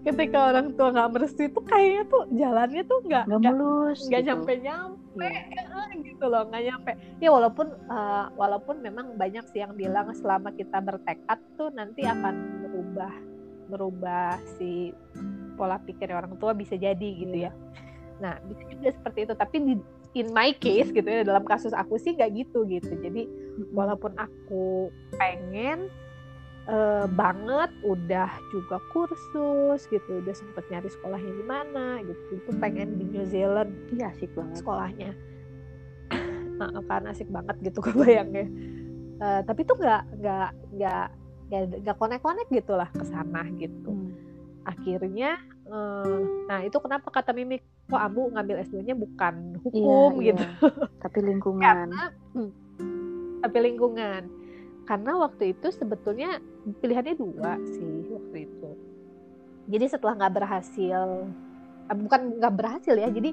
[0.04, 4.30] ketika orang tua nggak merestui itu kayaknya tuh jalannya tuh nggak nggak mulus nggak gitu.
[4.30, 5.90] nyampe nyampe yeah.
[6.04, 6.92] gitu loh nggak nyampe.
[7.22, 12.36] Ya walaupun uh, walaupun memang banyak sih yang bilang selama kita bertekad tuh nanti akan
[12.66, 13.14] merubah
[13.72, 14.92] merubah si
[15.56, 17.52] pola pikir orang tua bisa jadi gitu ya.
[18.20, 19.34] Nah bisa juga seperti itu.
[19.38, 19.76] Tapi di
[20.14, 22.94] in my case gitu ya dalam kasus aku sih nggak gitu gitu.
[23.02, 23.26] Jadi
[23.74, 25.90] walaupun aku pengen
[26.68, 33.00] uh, banget udah juga kursus gitu udah sempet nyari sekolahnya di mana gitu itu pengen
[33.00, 35.12] di New Zealand iya asik banget sekolahnya
[36.60, 38.48] nah, karena asik banget gitu kebayangnya
[39.20, 40.50] uh, tapi tuh nggak nggak
[40.80, 41.06] nggak
[41.86, 44.12] nggak konek-konek gitulah ke sana gitu hmm.
[44.66, 45.38] akhirnya
[45.70, 50.44] uh, nah itu kenapa kata Mimik kok Ambu ngambil S2-nya bukan hukum iya, gitu.
[50.44, 50.72] Iya.
[51.04, 51.62] Tapi lingkungan.
[51.62, 52.52] Karena, hmm,
[53.44, 54.22] tapi lingkungan.
[54.84, 56.44] Karena waktu itu sebetulnya
[56.84, 58.70] pilihannya dua sih waktu itu.
[59.72, 61.00] Jadi setelah nggak berhasil,
[61.88, 63.32] eh, bukan nggak berhasil ya, jadi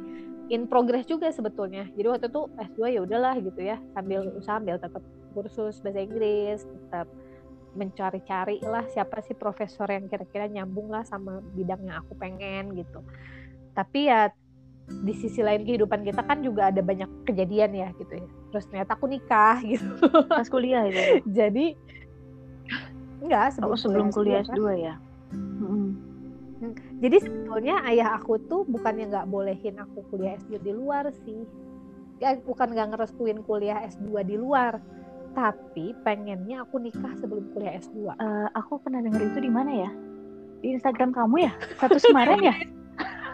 [0.51, 1.91] in progress juga sebetulnya.
[1.95, 5.03] Jadi waktu itu S2 ya udahlah gitu ya, sambil sambil tetap
[5.35, 7.07] kursus bahasa Inggris, tetap
[7.75, 13.03] mencari-cari lah siapa sih profesor yang kira-kira nyambung lah sama bidang yang aku pengen gitu
[13.79, 14.31] tapi ya
[14.91, 18.99] di sisi lain kehidupan kita kan juga ada banyak kejadian ya gitu ya terus ternyata
[18.99, 19.87] aku nikah gitu.
[20.27, 21.79] Pas kuliah itu jadi
[23.21, 24.95] enggak sebelum, oh, sebelum kuliah S2, kuliah S2 ya?
[25.31, 25.95] Hmm.
[27.01, 31.47] jadi sebetulnya ayah aku tuh bukannya nggak bolehin aku kuliah S2 di luar sih.
[32.21, 34.77] Ya bukan nggak ngerestuin kuliah S2 di luar
[35.31, 39.73] tapi pengennya aku nikah sebelum kuliah S2 uh, eh, aku pernah denger itu di mana
[39.89, 39.91] ya?
[40.61, 41.53] Di Instagram kamu ya?
[41.79, 42.55] Satu Semarang ya?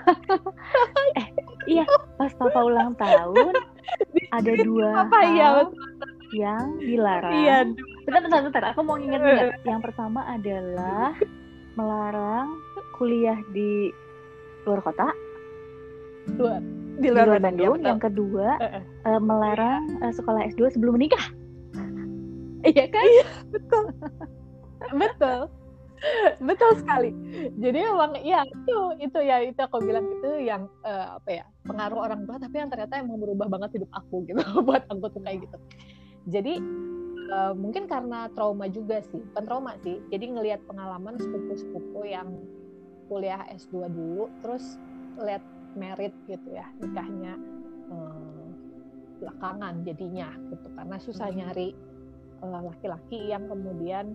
[1.19, 1.27] Eh
[1.67, 1.83] iya
[2.15, 3.55] pas papa ulang tahun
[4.37, 5.49] ada dua apa ya?
[6.35, 7.35] yang dilarang.
[7.39, 7.57] Iya
[8.03, 8.63] bentar bentar bentar.
[8.75, 11.15] Aku mau ingat-ingat yang pertama adalah
[11.79, 12.59] melarang
[12.99, 13.95] kuliah di
[14.67, 15.15] luar kota.
[16.35, 16.59] Luar
[16.97, 17.77] di luar, di luar Bandung.
[17.79, 21.27] ya, yang kedua uh, uh, melarang uh, sekolah S2 sebelum menikah.
[22.67, 23.05] Iya kan?
[23.07, 23.85] Iya, betul.
[24.99, 25.41] Betul
[26.49, 27.11] betul sekali
[27.57, 31.99] jadi memang ya itu itu ya itu aku bilang itu yang uh, apa ya pengaruh
[32.05, 35.49] orang tua tapi yang ternyata emang berubah banget hidup aku gitu buat aku tuh kayak
[35.49, 35.57] gitu
[36.27, 36.55] jadi
[37.33, 42.29] uh, mungkin karena trauma juga sih bukan trauma sih jadi ngelihat pengalaman sepupu-sepupu yang
[43.07, 44.79] kuliah S2 dulu terus
[45.23, 45.43] lihat
[45.79, 47.39] merit gitu ya nikahnya
[47.93, 48.47] uh,
[49.17, 51.39] belakangan jadinya gitu karena susah hmm.
[51.41, 51.69] nyari
[52.45, 54.13] laki-laki uh, yang kemudian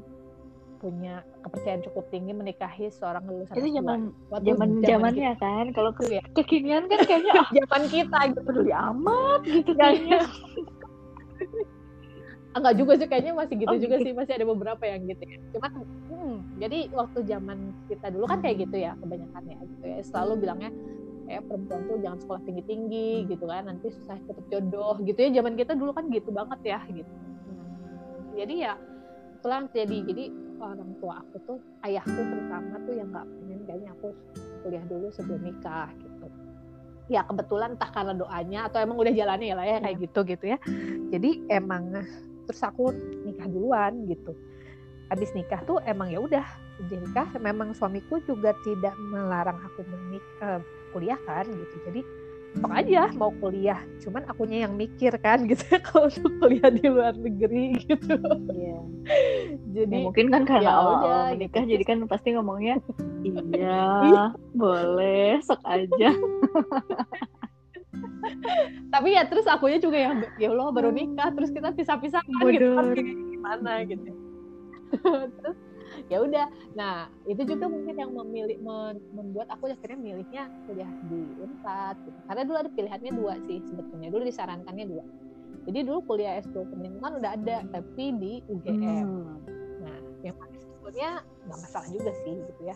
[0.82, 4.10] punya kepercayaan cukup tinggi menikahi seorang lulusan itu zaman
[4.42, 5.70] zaman zamannya kan?
[5.78, 6.26] Kalau ke, ya.
[6.34, 8.42] kekinian kan kayaknya oh, zaman kita gitu.
[8.42, 10.26] peduli amat gitu kayaknya.
[12.58, 14.06] Enggak juga sih kayaknya masih gitu oh, juga gitu.
[14.10, 14.12] sih.
[14.18, 15.38] Masih ada beberapa yang gitu ya.
[15.54, 19.98] Cuman hmm, jadi waktu zaman kita dulu kan kayak gitu ya kebanyakan ya gitu ya.
[20.02, 20.72] Selalu bilangnya
[21.30, 23.70] kayak perempuan tuh jangan sekolah tinggi tinggi gitu kan.
[23.70, 25.30] Nanti susah cepet jodoh gitu ya.
[25.40, 27.14] Zaman kita dulu kan gitu banget ya gitu.
[28.34, 28.74] Jadi ya
[29.46, 29.98] pulang jadi.
[30.10, 30.26] Jadi
[30.66, 34.08] orang tua aku tuh ayahku terutama tuh yang nggak pengen kayaknya aku
[34.62, 36.28] kuliah dulu sebelum nikah gitu.
[37.12, 40.46] Ya kebetulan entah karena doanya atau emang udah jalannya ya lah ya kayak gitu gitu
[40.56, 40.58] ya.
[41.12, 41.84] Jadi emang
[42.48, 42.94] terus aku
[43.28, 44.32] nikah duluan gitu.
[45.12, 46.46] Habis nikah tuh emang ya udah
[46.88, 47.28] nikah.
[47.36, 50.62] Memang suamiku juga tidak melarang aku menikah uh,
[50.96, 51.76] kuliah kan gitu.
[51.84, 52.02] Jadi
[52.60, 53.80] sok aja mau kuliah.
[54.04, 55.64] Cuman akunya yang mikir kan gitu.
[55.80, 58.20] Kalau untuk kuliah di luar negeri gitu.
[58.52, 58.80] Iya.
[59.76, 60.76] Jadi ya, mungkin kan karena ya
[61.34, 61.72] menikah gitu.
[61.74, 62.76] jadi kan pasti ngomongnya
[63.24, 64.24] iya, iya.
[64.54, 66.12] boleh sok aja.
[68.94, 72.78] Tapi ya terus akunya juga yang ya Allah baru nikah terus kita pisah-pisah kan gitu.
[72.78, 72.94] Kan
[73.32, 74.12] gimana gitu.
[75.02, 75.58] Terus
[76.12, 76.46] ya udah.
[76.76, 78.60] Nah itu juga mungkin yang memilih
[79.16, 82.20] membuat aku akhirnya milihnya kuliah di Unpad gitu.
[82.28, 84.12] karena dulu ada pilihannya dua sih sebetulnya.
[84.12, 85.04] Dulu disarankannya dua.
[85.72, 89.36] Jadi dulu kuliah S2 pendidikan udah ada tapi di UGM hmm.
[89.86, 92.76] nah yang sebetulnya nggak masalah juga sih gitu ya.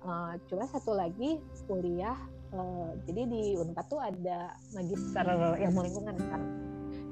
[0.00, 1.36] Uh, cuma satu lagi
[1.68, 2.16] kuliah
[2.56, 5.26] uh, jadi di Unpad tuh ada magister
[5.60, 6.42] yang lingkungan kan.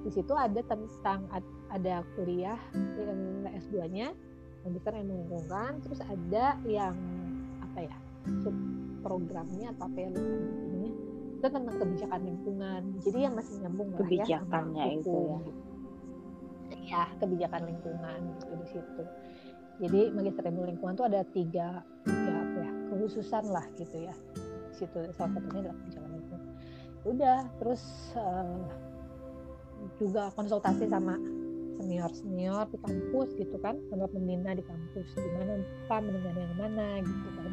[0.07, 1.28] Di situ ada tentang
[1.68, 2.57] ada kuliah
[2.96, 4.16] yang S2-nya
[4.68, 6.94] magister yang lingkungan terus ada yang
[7.64, 7.96] apa ya
[8.44, 8.52] sub
[9.00, 10.92] programnya atau apa ya namanya.
[11.38, 12.83] Itu tentang kebijakan lingkungan.
[13.00, 15.38] Jadi yang masih nyambung lah ya kebijakannya ya, itu ya.
[16.88, 19.02] Ya kebijakan lingkungan gitu di situ.
[19.78, 21.68] Jadi magister ilmu lingkungan itu ada tiga
[22.02, 24.14] tiga apa ya khususan lah gitu ya.
[24.68, 26.48] Di situ salah satunya adalah kebijakan lingkungan.
[27.07, 27.83] Udah terus
[28.18, 28.66] uh,
[29.96, 31.14] juga konsultasi sama
[31.79, 35.07] senior senior di kampus gitu kan sama pembina di kampus.
[35.14, 37.53] Gimana pak mendengar yang mana gitu kan.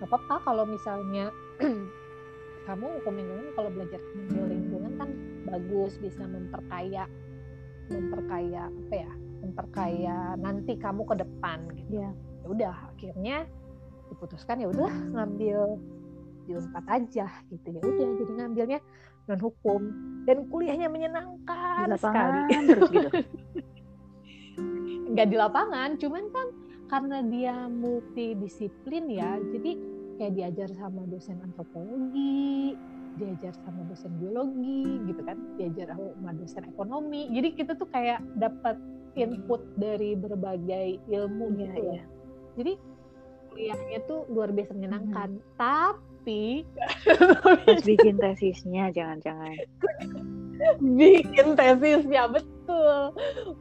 [0.00, 1.28] Nggak apa-apa kalau misalnya
[2.66, 5.10] kamu hukum lingkungan kalau belajar tentang lingkungan kan
[5.44, 7.04] bagus bisa memperkaya
[7.92, 9.12] memperkaya apa ya
[9.42, 12.00] memperkaya nanti kamu ke depan gitu.
[12.00, 12.10] Ya,
[12.42, 13.36] ya udah akhirnya
[14.08, 15.76] diputuskan ya udah ngambil
[16.48, 17.68] di unpad aja gitu.
[17.68, 18.80] Ya udah jadi ngambilnya
[19.32, 19.82] non hukum.
[20.28, 22.40] Dan kuliahnya menyenangkan di sekali.
[22.70, 23.08] Terus gitu.
[25.12, 26.48] Nggak di lapangan cuman kan
[26.92, 29.80] karena dia multidisiplin ya jadi
[30.20, 32.76] kayak diajar sama dosen antropologi
[33.16, 37.28] diajar sama dosen biologi gitu kan diajar sama dosen ekonomi.
[37.32, 38.76] Jadi kita tuh kayak dapat
[39.16, 42.02] input dari berbagai ilmu ya, gitu ya.
[42.56, 42.72] jadi
[43.52, 45.36] kuliahnya tuh luar biasa menyenangkan.
[45.36, 45.44] Hmm.
[45.60, 46.62] tapi tapi
[47.02, 49.58] harus bikin tesisnya jangan-jangan.
[50.78, 53.10] Bikin tesisnya betul.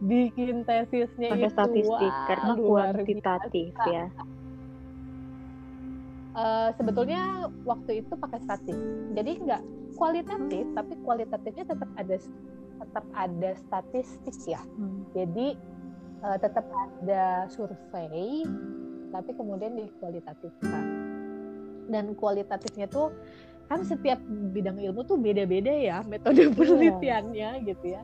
[0.05, 4.05] Bikin tesisnya pakai itu statistik wah, karena kuantitatif ya.
[6.37, 8.77] Uh, sebetulnya waktu itu pakai statistik
[9.17, 9.61] jadi enggak
[9.97, 10.77] kualitatif hmm.
[10.77, 12.15] tapi kualitatifnya tetap ada
[12.77, 14.61] tetap ada statistik ya.
[14.79, 15.03] Hmm.
[15.11, 15.59] jadi
[16.23, 18.47] uh, tetap ada survei
[19.11, 21.00] tapi kemudian dikualitatifkan
[21.89, 23.09] dan kualitatifnya tuh
[23.71, 24.19] kan setiap
[24.51, 26.51] bidang ilmu tuh beda-beda ya metode iya.
[26.51, 28.03] penelitiannya gitu ya.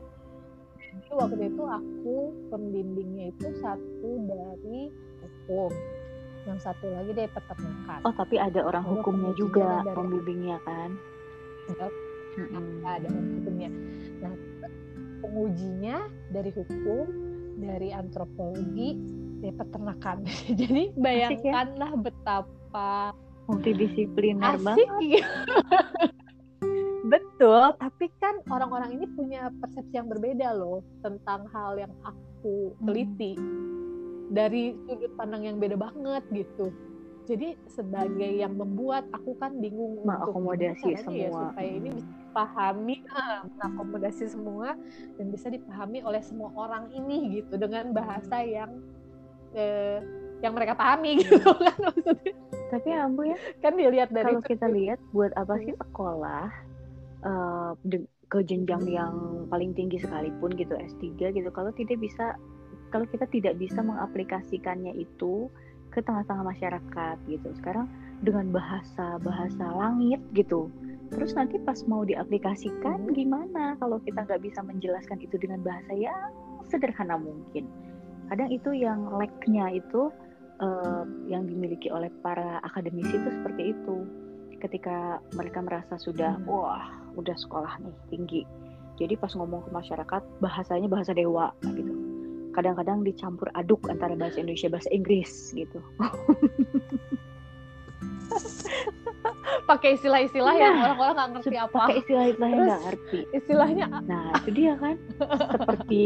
[0.78, 2.16] Jadi waktu itu aku
[2.50, 4.90] pembimbingnya itu satu dari
[5.22, 5.70] hukum,
[6.48, 8.00] yang satu lagi dari peternakan.
[8.02, 10.90] Oh tapi ada orang Lalu hukumnya juga pembimbingnya kan?
[11.68, 12.82] Hmm.
[12.82, 13.70] Ada orang hukumnya.
[14.24, 14.32] Nah
[15.22, 15.96] pengujinya
[16.32, 17.06] dari hukum,
[17.60, 18.96] dari antropologi,
[19.44, 20.16] dari peternakan.
[20.60, 20.96] Jadi ya.
[20.96, 22.00] bayangkanlah ya?
[22.00, 22.92] betapa
[23.48, 24.86] multidisipliner banget
[27.12, 32.84] betul tapi kan orang-orang ini punya persepsi yang berbeda loh tentang hal yang aku hmm.
[32.84, 34.36] teliti hmm.
[34.36, 36.68] dari sudut pandang yang beda banget gitu
[37.28, 42.96] jadi sebagai yang membuat aku kan bingung mengakomodasi ya, semua ya, supaya ini bisa dipahami
[43.12, 44.68] ah, mengakomodasi semua
[45.20, 48.80] dan bisa dipahami oleh semua orang ini gitu dengan bahasa yang
[49.52, 50.00] eh,
[50.44, 52.32] yang mereka pahami gitu kan maksudnya.
[52.68, 53.36] Tapi ya ambu ya.
[53.64, 55.82] Kan dilihat dari kalau kita lihat buat apa sih hmm.
[55.88, 56.46] sekolah
[57.24, 57.72] uh,
[58.28, 59.14] ke jenjang yang
[59.48, 62.36] paling tinggi sekalipun gitu S3 gitu kalau tidak bisa
[62.92, 65.48] kalau kita tidak bisa mengaplikasikannya itu
[65.88, 67.48] ke tengah-tengah masyarakat gitu.
[67.56, 67.88] Sekarang
[68.20, 70.68] dengan bahasa bahasa langit gitu
[71.08, 73.14] terus nanti pas mau diaplikasikan hmm.
[73.16, 73.74] gimana?
[73.80, 76.32] Kalau kita nggak bisa menjelaskan itu dengan bahasa yang
[76.68, 77.64] sederhana mungkin.
[78.28, 80.12] Kadang itu yang lag-nya itu
[80.60, 83.96] uh, yang dimiliki oleh para akademisi itu seperti itu.
[84.58, 86.50] Ketika mereka merasa sudah hmm.
[86.50, 88.42] wah udah sekolah nih tinggi,
[88.98, 91.94] jadi pas ngomong ke masyarakat bahasanya bahasa dewa gitu.
[92.54, 95.78] Kadang-kadang dicampur aduk antara bahasa Indonesia bahasa Inggris gitu.
[99.68, 104.24] pakai istilah-istilah nah, yang orang-orang nggak ngerti apa pakai istilah-istilah yang nggak ngerti istilahnya nah
[104.40, 104.96] itu dia kan
[105.36, 106.02] seperti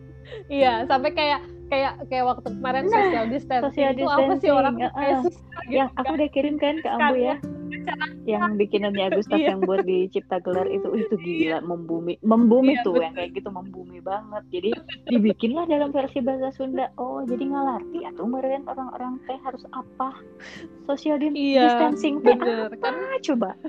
[0.60, 4.74] iya sampai kayak kayak kayak waktu kemarin nah, social distancing social itu apa sih orang
[4.78, 6.16] uh, kayak susah gitu yang aku kan.
[6.18, 7.36] udah kirim kan ke Ambu ya.
[8.26, 9.54] yang bikinannya Agustus iya.
[9.54, 13.04] yang buat di Cipta Gelar itu itu gila membumi membumi iya, tuh betul.
[13.06, 14.42] yang kayak gitu membumi banget.
[14.50, 14.70] Jadi
[15.10, 16.90] dibikinlah dalam versi bahasa Sunda.
[16.98, 20.18] Oh jadi ngalarti atau meren orang-orang teh harus apa?
[20.90, 22.94] Social iya, distancing teh apa kan?
[23.22, 23.50] coba?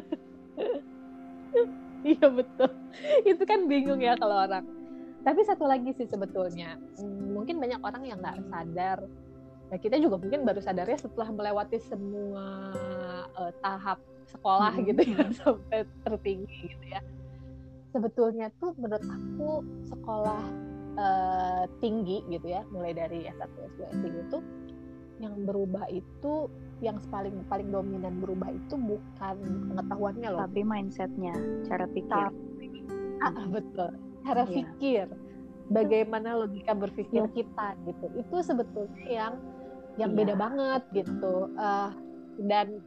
[2.05, 2.71] Iya betul.
[3.25, 4.63] Itu kan bingung ya kalau orang
[5.25, 8.99] tapi satu lagi sih sebetulnya hmm, mungkin banyak orang yang nggak sadar
[9.67, 12.71] Nah, kita juga mungkin baru sadarnya setelah melewati semua
[13.35, 13.99] uh, tahap
[14.31, 14.85] sekolah hmm.
[14.91, 17.03] gitu ya sampai tertinggi gitu ya.
[17.91, 19.49] Sebetulnya tuh menurut aku
[19.91, 20.43] sekolah
[20.95, 24.39] uh, tinggi gitu ya, mulai dari S1, S2, S3 itu
[25.17, 29.37] yang berubah itu yang paling paling dominan berubah itu bukan
[29.73, 31.33] pengetahuannya loh, tapi mindsetnya,
[31.65, 32.29] cara pikir.
[32.29, 32.67] Tapi,
[33.25, 34.55] ah, betul cara yeah.
[34.59, 35.05] pikir
[35.71, 37.31] bagaimana logika berpikir yeah.
[37.31, 39.33] kita gitu itu sebetulnya yang
[39.95, 40.17] yang yeah.
[40.19, 41.91] beda banget gitu uh,
[42.43, 42.83] dan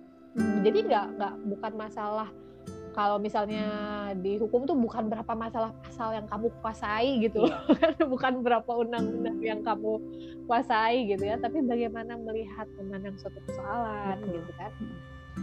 [0.62, 2.29] jadi nggak nggak bukan masalah
[2.90, 3.66] kalau misalnya
[4.18, 8.07] di hukum tuh bukan berapa masalah pasal yang kamu kuasai gitu yeah.
[8.12, 9.98] bukan berapa undang-undang yang kamu
[10.44, 14.35] kuasai gitu ya tapi bagaimana melihat memandang suatu persoalan Betul.
[14.38, 14.72] gitu kan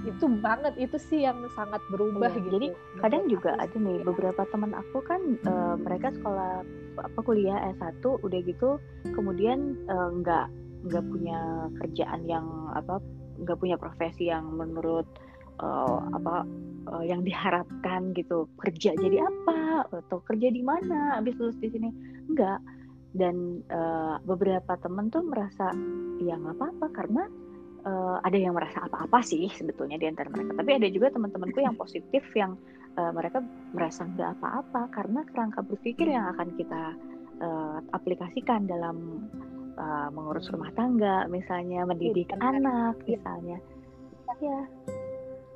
[0.03, 2.49] itu banget itu sih yang sangat berubah iya, gitu.
[2.59, 2.67] Jadi
[2.99, 6.63] kadang juga ada nih beberapa teman aku kan uh, mereka sekolah
[6.97, 8.81] apa kuliah S1 udah gitu
[9.13, 10.49] kemudian nggak
[10.89, 12.97] nggak punya kerjaan yang apa
[13.37, 15.05] nggak punya profesi yang menurut
[15.61, 16.45] uh, apa
[16.89, 18.49] uh, yang diharapkan gitu.
[18.57, 19.85] Kerja jadi apa?
[19.93, 21.89] Atau kerja di mana habis lulus di sini?
[22.29, 22.61] Enggak
[23.15, 25.73] dan uh, beberapa teman tuh merasa
[26.21, 27.23] ya nggak apa-apa karena
[27.87, 30.59] uh, ada yang merasa apa-apa sih sebetulnya di antara mereka.
[30.59, 32.59] Tapi ada juga teman-temanku yang positif yang
[32.99, 33.39] uh, mereka
[33.71, 36.81] merasa nggak apa-apa karena kerangka berpikir yang akan kita
[37.39, 39.27] uh, aplikasikan dalam
[39.79, 43.15] uh, mengurus rumah tangga, misalnya mendidik ya, anak, ya.
[43.15, 43.57] misalnya.
[44.37, 44.61] Ya.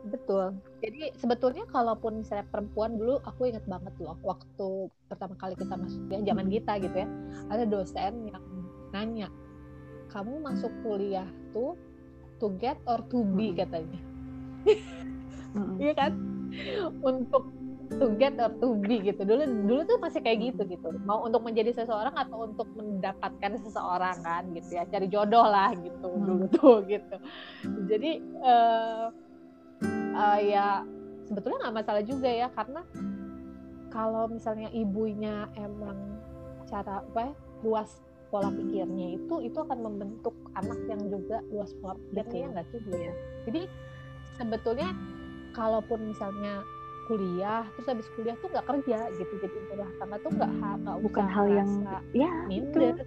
[0.01, 0.57] Betul.
[0.81, 6.01] Jadi sebetulnya kalaupun misalnya perempuan dulu aku ingat banget loh waktu pertama kali kita masuk
[6.09, 7.07] ya zaman kita gitu ya.
[7.53, 8.41] Ada dosen yang
[8.89, 9.29] nanya,
[10.09, 11.77] "Kamu masuk kuliah tuh
[12.41, 14.01] to get or to be katanya.
[15.77, 16.11] Iya kan?
[17.05, 17.53] Untuk
[18.01, 19.21] to get or to be gitu.
[19.21, 20.89] Dulu dulu tuh masih kayak gitu gitu.
[21.05, 24.83] Mau untuk menjadi seseorang atau untuk mendapatkan seseorang kan gitu ya.
[24.89, 26.23] Cari jodoh lah gitu hmm.
[26.25, 27.15] dulu tuh gitu.
[27.85, 29.13] Jadi uh,
[30.17, 30.81] uh, ya
[31.29, 32.81] sebetulnya nggak masalah juga ya karena
[33.91, 36.17] kalau misalnya ibunya emang
[36.71, 37.33] cara apa ya,
[37.67, 37.91] luas
[38.31, 42.79] pola pikirnya itu itu akan membentuk anak yang juga luas pola pikirnya ya nggak sih
[42.89, 43.13] ya
[43.45, 43.61] jadi
[44.39, 44.89] sebetulnya
[45.51, 46.63] kalaupun misalnya
[47.11, 51.25] kuliah terus habis kuliah tuh nggak kerja gitu jadi rumah tangga tuh nggak nggak bukan
[51.27, 51.69] hal yang
[52.15, 53.03] ya minder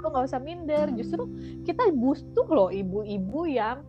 [0.00, 0.86] betul nggak usah minder.
[0.96, 1.28] Justru
[1.68, 3.84] kita butuh loh ibu-ibu yang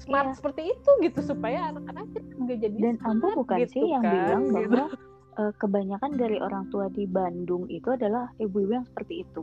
[0.00, 0.36] smart iya.
[0.40, 4.42] seperti itu gitu supaya anak-anak juga jadi dan ambu bukan gitu sih yang kan, bilang
[4.50, 9.42] bahwa gitu uh, kebanyakan dari orang tua di Bandung itu adalah ibu-ibu yang seperti itu.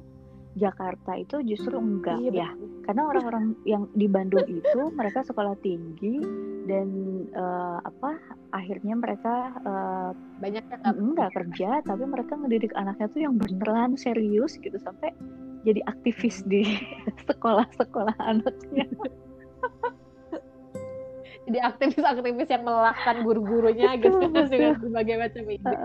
[0.60, 2.50] Jakarta itu justru enggak iya, ya,
[2.84, 6.20] karena orang-orang yang di Bandung itu mereka sekolah tinggi
[6.68, 6.88] dan
[7.32, 8.20] uh, apa
[8.52, 10.12] akhirnya mereka uh,
[10.44, 15.16] banyak yang enggak kerja, tapi mereka ngedidik anaknya tuh yang beneran serius gitu sampai
[15.64, 16.68] jadi aktivis di
[17.32, 18.92] sekolah-sekolah anaknya
[21.52, 24.48] jadi aktivis-aktivis yang melelahkan guru-gurunya gitu dengan
[24.80, 25.76] berbagai macam ide.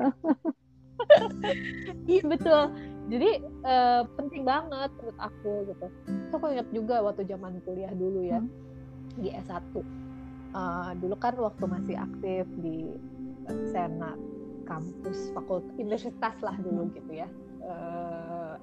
[2.07, 2.63] iya betul.
[3.11, 3.31] Jadi
[3.67, 5.87] uh, penting banget menurut aku gitu.
[6.31, 8.51] So aku ingat juga waktu zaman kuliah dulu ya hmm.
[9.19, 9.63] di S1.
[9.75, 9.83] Uh,
[10.55, 12.95] eh, dulu kan waktu masih aktif di
[13.71, 14.19] senat
[14.67, 16.95] kampus fakultas universitas lah dulu hmm.
[16.95, 17.29] gitu ya.
[17.67, 18.55] Uh,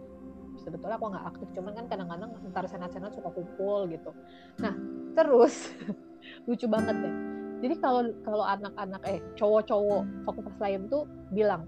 [0.63, 4.15] sebetulnya aku nggak aktif cuman kan kadang-kadang ntar senat-senat suka kumpul gitu.
[4.63, 4.71] Nah
[5.15, 5.71] terus
[6.47, 7.15] lucu banget deh.
[7.63, 11.63] Jadi kalau kalau anak-anak eh cowok-cowok fakultas lain tuh bilang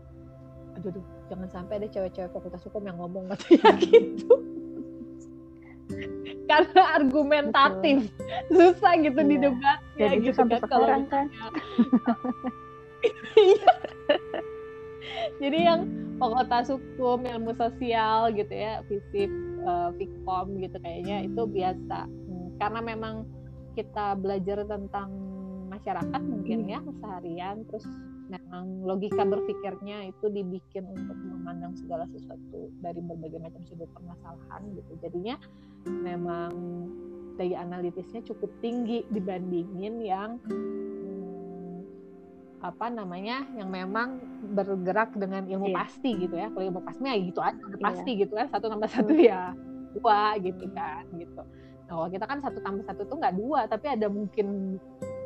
[0.75, 4.27] aduh duh, jangan sampai ada cewek-cewek fakultas hukum yang ngomong katanya gitu.
[6.51, 8.11] Karena argumentatif.
[8.11, 8.51] Betul.
[8.53, 9.31] susah gitu iya.
[9.31, 11.25] di debatnya Dan itu gitu sampai kan sekarang kan.
[15.41, 15.81] jadi yang
[16.19, 19.29] fakultas hukum ilmu sosial gitu ya fisip
[19.65, 21.99] uh, fikom gitu kayaknya itu biasa.
[22.05, 23.25] Hmm, karena memang
[23.75, 25.11] kita belajar tentang
[25.69, 27.85] masyarakat mungkin ya keseharian terus
[28.25, 34.91] memang logika berpikirnya itu dibikin untuk memandang segala sesuatu dari berbagai macam sudut permasalahan gitu
[35.03, 35.35] jadinya
[35.85, 36.51] memang
[37.35, 40.39] daya analitisnya cukup tinggi dibandingin yang
[42.65, 44.17] apa namanya yang memang
[44.57, 45.85] bergerak dengan ilmu yeah.
[45.85, 47.85] pasti gitu ya kalau ilmu pasti ya gitu aja udah iya.
[47.85, 49.53] pasti gitu kan satu tambah satu ya
[49.93, 51.43] dua gitu kan gitu
[51.85, 54.77] kalau kita kan satu tambah satu tuh nggak dua tapi ada mungkin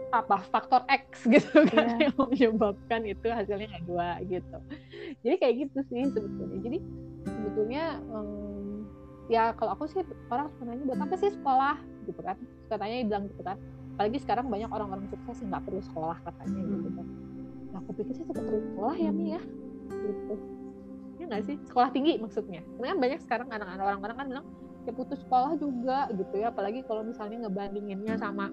[0.09, 2.09] apa faktor X gitu kan yeah.
[2.09, 4.57] yang menyebabkan itu hasilnya nggak dua gitu.
[5.21, 6.59] Jadi kayak gitu sih sebetulnya.
[6.65, 6.77] Jadi
[7.29, 8.89] sebetulnya um,
[9.29, 10.01] ya kalau aku sih
[10.33, 11.77] orang suka nanya buat apa sih sekolah
[12.09, 12.37] gitu kan.
[12.67, 13.57] Katanya bilang gitu kan.
[13.95, 17.05] Apalagi sekarang banyak orang-orang sukses yang nggak perlu sekolah katanya gitu kan.
[17.69, 19.41] Nah, aku pikir sih tetap perlu sekolah ya Mi ya.
[19.93, 20.33] Gitu.
[21.21, 21.55] Ya nggak sih?
[21.69, 22.65] Sekolah tinggi maksudnya.
[22.65, 24.45] Karena banyak sekarang anak-anak orang-orang kan bilang
[24.87, 28.47] ya putus sekolah juga gitu ya apalagi kalau misalnya ngebandinginnya sama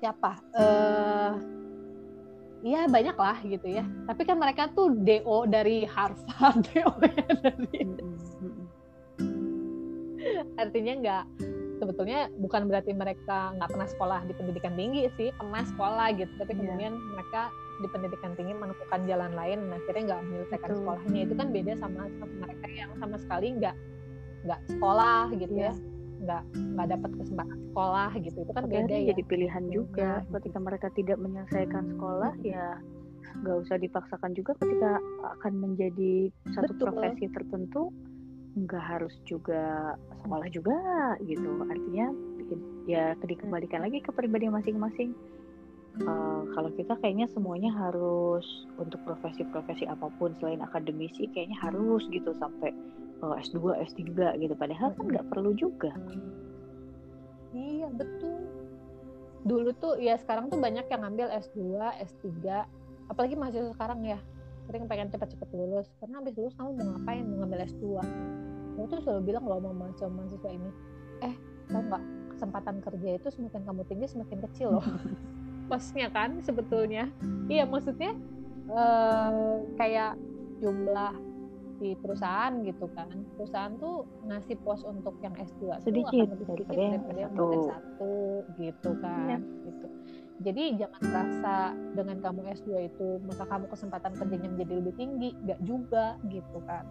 [0.00, 1.34] siapa eh
[2.62, 3.82] Iya banyak lah gitu ya.
[4.06, 7.82] Tapi kan mereka tuh DO dari Harvard, DO dari
[10.62, 11.24] artinya nggak
[11.82, 16.54] sebetulnya bukan berarti mereka nggak pernah sekolah di pendidikan tinggi sih pernah sekolah gitu tapi
[16.54, 16.58] iya.
[16.62, 17.10] kemudian yeah.
[17.10, 17.42] mereka
[17.82, 20.78] di pendidikan tinggi menemukan jalan lain dan akhirnya nggak menyelesaikan Betul.
[20.78, 23.74] sekolahnya itu kan beda sama, sama mereka yang sama sekali nggak
[24.46, 25.70] nggak sekolah gitu yeah.
[25.70, 25.90] ya
[26.22, 30.30] nggak nggak dapat kesempatan sekolah gitu itu kan beda ya jadi pilihan juga ya.
[30.38, 32.78] ketika mereka tidak menyelesaikan sekolah ya
[33.42, 35.02] nggak usah dipaksakan juga ketika
[35.40, 36.84] akan menjadi satu Betul.
[36.86, 37.90] profesi tertentu
[38.52, 40.78] nggak harus juga sekolah juga
[41.24, 42.12] gitu artinya
[42.84, 45.16] ya dikembalikan lagi ke pribadi masing-masing
[46.04, 48.44] uh, kalau kita kayaknya semuanya harus
[48.76, 52.76] untuk profesi-profesi apa pun selain akademisi kayaknya harus gitu sampai
[53.22, 54.02] uh, S2 S3
[54.42, 54.54] gitu.
[54.58, 55.94] Padahal kan nggak perlu juga.
[57.54, 58.42] Iya betul.
[59.42, 62.28] Dulu tuh ya sekarang tuh banyak yang ngambil S2 S3
[63.10, 64.18] apalagi mahasiswa sekarang ya.
[64.66, 65.90] Sering pengen cepat-cepat lulus.
[65.98, 67.24] Karena habis lulus kamu mau ngapain?
[67.26, 67.84] Mau ngambil S2
[68.72, 70.70] aku tuh selalu bilang loh sama mahasiswa mahasiswa ini
[71.22, 71.34] eh
[71.70, 72.04] tau nggak?
[72.32, 74.86] Kesempatan kerja itu semakin kamu tinggi semakin kecil loh.
[75.70, 77.06] Maksudnya kan sebetulnya.
[77.46, 78.12] Iya maksudnya
[78.66, 80.18] uh, kayak
[80.58, 81.14] jumlah
[81.82, 86.46] di perusahaan gitu kan perusahaan tuh ngasih pos untuk yang S2 sedikit, tuh akan lebih
[86.46, 87.58] sedikit daripada yang satu.
[87.66, 88.14] satu
[88.62, 89.38] gitu kan ya.
[89.66, 89.86] gitu
[90.42, 91.56] jadi jangan merasa
[91.98, 96.86] dengan kamu S2 itu maka kamu kesempatan kerjanya menjadi lebih tinggi gak juga gitu kan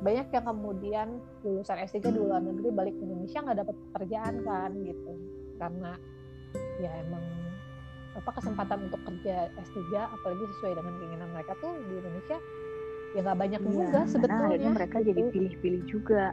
[0.00, 1.08] banyak yang kemudian
[1.44, 5.12] lulusan S3 di luar negeri balik ke Indonesia nggak dapat pekerjaan kan gitu
[5.60, 5.92] karena
[6.80, 7.24] ya emang
[8.14, 12.38] apa kesempatan untuk kerja S3 apalagi sesuai dengan keinginan mereka tuh di Indonesia
[13.14, 15.08] ya nggak banyak ya, juga sebetulnya akhirnya mereka gitu.
[15.10, 16.24] jadi pilih-pilih juga.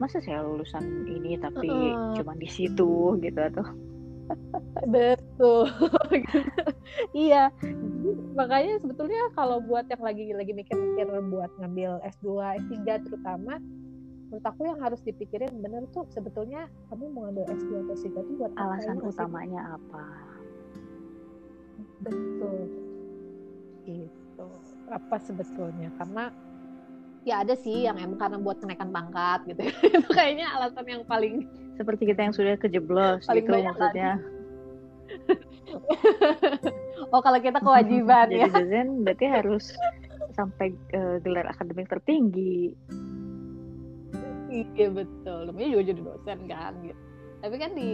[0.00, 0.80] Masa saya lulusan
[1.12, 3.66] ini tapi uh, cuma di situ gitu atau?
[4.88, 5.68] Betul.
[7.14, 7.54] Iya
[8.34, 13.58] makanya sebetulnya kalau buat yang lagi lagi mikir-mikir buat ngambil S2 S3 terutama
[14.30, 18.32] menurut aku yang harus dipikirin bener tuh sebetulnya kamu mau ngambil S2 atau S3 itu
[18.38, 20.04] buat alasan apa utamanya apa?
[22.00, 22.58] Betul.
[23.84, 24.19] Itu
[24.90, 25.88] apa sebetulnya?
[25.96, 26.34] Karena
[27.22, 29.62] ya ada sih yang emang karena buat kenaikan pangkat gitu.
[30.02, 31.46] Itu kayaknya alasan yang paling
[31.78, 34.20] seperti kita yang sudah kejeblos paling gitu maksudnya.
[37.14, 38.46] oh kalau kita kewajiban ya.
[38.46, 39.64] Jadi dosen berarti harus
[40.34, 42.74] sampai uh, gelar akademik tertinggi.
[44.50, 45.38] Iya betul.
[45.50, 47.00] Namanya juga jadi dosen kan gitu.
[47.40, 47.92] Tapi kan di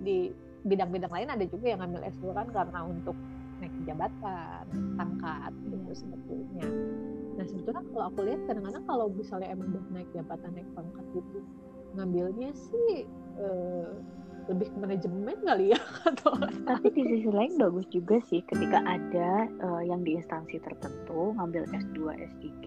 [0.00, 0.16] di
[0.60, 3.16] bidang-bidang lain ada juga yang ngambil S2 kan karena untuk
[3.60, 4.64] naik jabatan,
[4.96, 6.68] pangkat gitu sebetulnya.
[7.36, 11.38] Nah sebetulnya kalau aku lihat kadang-kadang kalau misalnya emang buat naik jabatan, naik pangkat gitu,
[11.94, 13.04] ngambilnya sih
[13.38, 13.92] eh,
[14.50, 15.80] lebih ke manajemen kali ya
[16.10, 16.32] atau
[16.66, 21.70] tapi di sisi lain bagus juga sih ketika ada uh, yang di instansi tertentu ngambil
[21.70, 22.66] S2 S3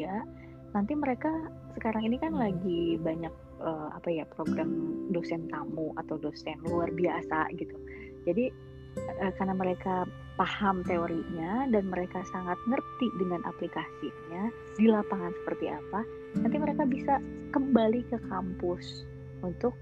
[0.74, 1.30] nanti mereka
[1.76, 2.42] sekarang ini kan hmm.
[2.42, 4.70] lagi banyak uh, apa ya program
[5.12, 7.76] dosen tamu atau dosen luar biasa gitu
[8.24, 8.54] jadi
[8.98, 14.50] uh, karena mereka paham teorinya dan mereka sangat ngerti dengan aplikasinya
[14.82, 16.02] di lapangan seperti apa
[16.42, 17.22] nanti mereka bisa
[17.54, 19.06] kembali ke kampus
[19.46, 19.78] untuk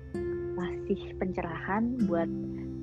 [0.60, 2.28] ngasih pencerahan buat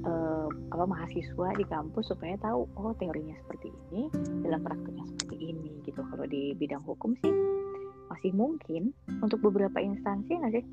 [0.08, 4.08] uh, apa mahasiswa di kampus supaya tahu oh teorinya seperti ini
[4.40, 6.00] dalam prakteknya seperti ini gitu.
[6.00, 7.32] Kalau di bidang hukum sih
[8.08, 10.64] masih mungkin untuk beberapa instansi nggak sih?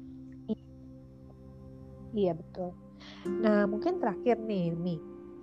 [2.15, 2.71] Iya betul.
[3.43, 4.99] Nah mungkin terakhir nih nih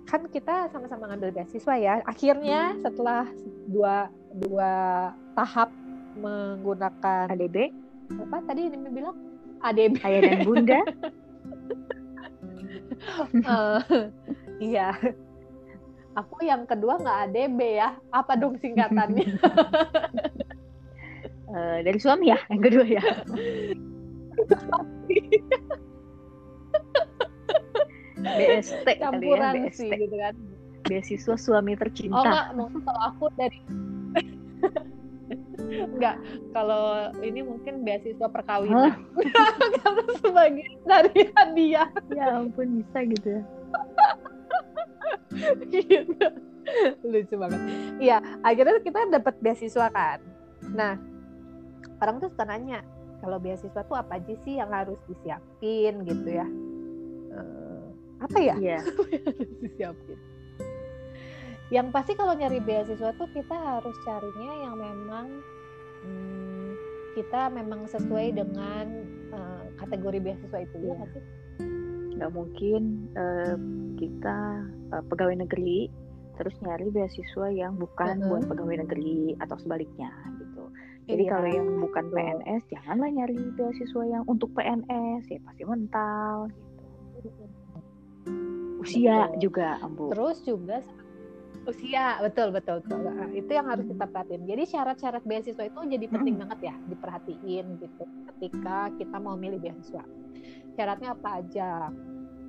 [0.09, 1.93] kan kita sama-sama ngambil beasiswa ya.
[2.05, 3.27] Akhirnya setelah
[3.67, 4.73] dua dua
[5.37, 5.69] tahap
[6.19, 7.73] menggunakan ADB
[8.13, 9.15] apa tadi ini bilang?
[9.63, 10.81] ADB ayah dan bunda.
[13.47, 13.79] Uh,
[14.73, 14.91] iya.
[16.13, 17.95] Aku yang kedua nggak ADB ya.
[18.11, 19.39] Apa dong singkatannya?
[21.47, 23.03] Uh, dari suami ya yang kedua ya
[28.23, 29.77] BST campuran ya, BST.
[29.77, 30.33] sih gitu kan.
[30.83, 32.19] Beasiswa suami tercinta.
[32.19, 32.47] Oh enggak
[32.83, 33.59] kalau aku dari
[35.73, 36.15] enggak
[36.53, 36.85] kalau
[37.23, 38.95] ini mungkin beasiswa perkawinan.
[39.83, 43.43] Karena sebagai dari hadiah ya ampun bisa gitu ya.
[45.67, 46.27] Gitu.
[47.03, 47.61] lucu banget.
[47.99, 50.19] Iya akhirnya kita dapat beasiswa kan.
[50.71, 50.95] Nah
[51.99, 52.83] orang tuh suka nanya
[53.23, 56.03] kalau beasiswa tuh apa aja sih yang harus disiapin?
[56.03, 56.47] gitu ya.
[57.31, 57.62] Uh,
[58.23, 58.81] apa ya yeah.
[59.59, 60.17] disiapin
[61.71, 65.27] yang pasti kalau nyari beasiswa tuh kita harus carinya yang memang
[66.05, 66.69] hmm,
[67.17, 68.85] kita memang sesuai dengan
[69.33, 70.95] uh, kategori beasiswa itu yeah.
[70.95, 71.21] ya iya.
[72.13, 72.81] nggak mungkin
[73.17, 73.57] uh,
[73.97, 74.37] kita
[74.93, 75.89] uh, pegawai negeri
[76.33, 78.29] terus nyari beasiswa yang bukan uh -huh.
[78.37, 80.09] buat pegawai negeri atau sebaliknya
[80.41, 80.69] gitu
[81.09, 81.31] jadi iya.
[81.35, 86.72] kalau yang bukan PNS janganlah nyari beasiswa yang untuk PNS ya pasti mental gitu
[88.83, 89.39] usia betul.
[89.39, 90.05] juga ambu.
[90.11, 90.77] Terus juga
[91.63, 92.99] usia betul betul betul.
[93.07, 94.43] Nah, itu yang harus kita perhatiin.
[94.43, 98.03] Jadi syarat-syarat beasiswa itu jadi penting banget ya diperhatiin gitu
[98.35, 100.03] ketika kita mau milih beasiswa.
[100.75, 101.87] Syaratnya apa aja?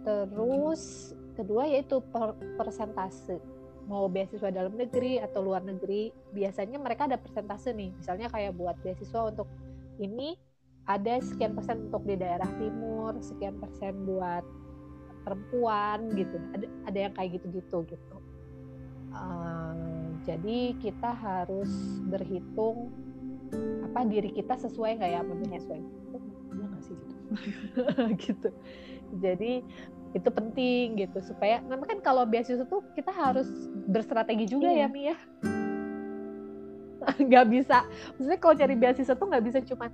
[0.03, 3.39] Terus kedua yaitu per persentase.
[3.85, 7.95] Mau beasiswa dalam negeri atau luar negeri biasanya mereka ada persentase nih.
[7.95, 9.47] Misalnya kayak buat beasiswa untuk
[10.03, 10.35] ini
[10.85, 14.45] ada sekian persen untuk di daerah timur sekian persen buat
[15.25, 18.17] perempuan gitu ada ada yang kayak gitu-gitu gitu
[20.25, 21.71] jadi kita harus
[22.09, 22.89] berhitung
[23.87, 27.19] apa diri kita sesuai nggak ya apa sesuai ya nggak sih gitu
[28.25, 28.49] gitu
[29.21, 29.53] jadi
[30.15, 33.47] itu penting gitu supaya memang kan kalau beasiswa tuh kita harus
[33.87, 34.87] berstrategi juga iya.
[34.87, 35.17] ya Mia ya.
[37.21, 37.85] nggak bisa
[38.17, 39.93] maksudnya kalau cari beasiswa tuh nggak bisa cuma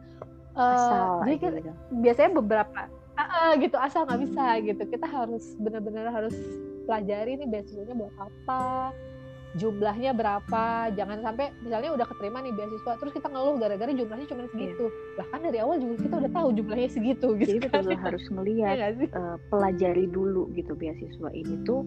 [0.57, 1.73] uh, jadi kan gitu.
[2.01, 2.81] biasanya beberapa
[3.29, 6.37] uh, gitu asal nggak bisa gitu kita harus benar-benar harus
[6.89, 8.95] pelajari nih beasiswanya buat apa
[9.59, 14.47] jumlahnya berapa jangan sampai misalnya udah keterima nih beasiswa terus kita ngeluh gara-gara jumlahnya cuma
[14.47, 15.17] segitu yeah.
[15.19, 17.83] bahkan dari awal juga kita udah tahu jumlahnya segitu gitu jadi kan?
[17.83, 21.83] betul harus ngelihat ya uh, pelajari dulu gitu beasiswa ini tuh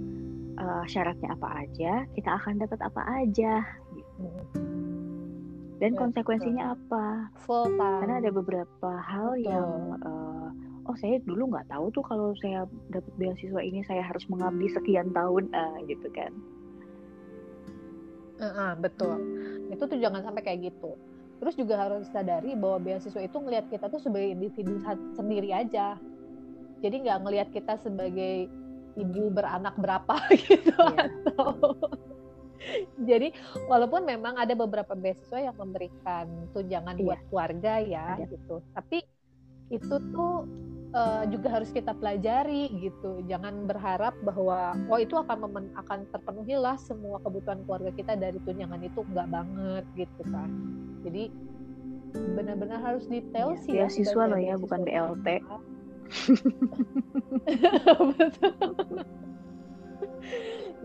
[0.60, 3.64] uh, syaratnya apa aja kita akan dapat apa aja
[3.96, 4.28] gitu
[5.80, 6.80] dan ya, konsekuensinya betul.
[6.84, 7.06] apa
[7.48, 9.48] full time karena ada beberapa hal betul.
[9.48, 9.70] yang
[10.04, 10.48] uh,
[10.90, 15.12] oh saya dulu nggak tahu tuh kalau saya dapat beasiswa ini saya harus mengabdi sekian
[15.16, 16.34] tahun uh, gitu kan
[18.42, 19.16] Uh, betul.
[19.70, 20.98] Itu tuh jangan sampai kayak gitu.
[21.40, 24.80] Terus juga harus sadari bahwa beasiswa itu ngelihat kita tuh sebagai individu
[25.16, 26.00] sendiri aja.
[26.84, 28.52] Jadi nggak ngelihat kita sebagai
[29.00, 30.16] ibu beranak berapa
[30.46, 31.10] gitu yeah.
[31.10, 31.74] atau
[33.10, 33.34] jadi
[33.66, 37.06] walaupun memang ada beberapa beasiswa yang memberikan tunjangan yeah.
[37.10, 38.28] buat keluarga ya ada.
[38.30, 38.62] gitu.
[38.76, 38.98] Tapi
[39.74, 40.46] itu tuh
[40.94, 43.26] uh, juga harus kita pelajari gitu.
[43.26, 48.38] Jangan berharap bahwa oh itu akan memen akan terpenuhi lah semua kebutuhan keluarga kita dari
[48.46, 50.50] tunjangan itu enggak banget gitu kan.
[51.02, 51.34] Jadi
[52.14, 53.90] benar-benar harus detail ya, sih ya.
[53.90, 55.28] Siswa loh ya, bukan BLT.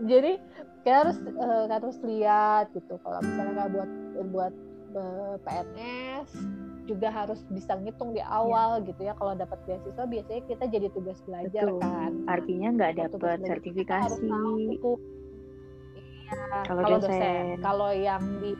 [0.09, 0.39] Jadi
[0.81, 2.97] kita harus uh, harus lihat gitu.
[3.03, 3.89] Kalau misalnya buat
[4.33, 4.53] buat
[5.45, 6.29] PNS
[6.89, 8.33] juga harus bisa ngitung di iya.
[8.33, 8.87] awal ya.
[8.89, 11.79] gitu ya kalau dapat beasiswa biasanya kita jadi tugas belajar Betul.
[11.85, 14.25] kan artinya nggak dapat sertifikasi
[15.93, 17.05] iya kalau dosen.
[17.05, 18.57] dosen kalau yang di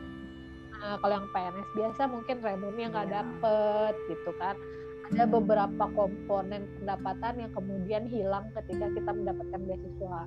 [0.78, 3.14] uh, kalau yang PNS biasa mungkin remunnya nggak ya.
[3.18, 4.54] dapet gitu kan
[5.10, 10.22] ada beberapa komponen pendapatan yang kemudian hilang ketika kita mendapatkan beasiswa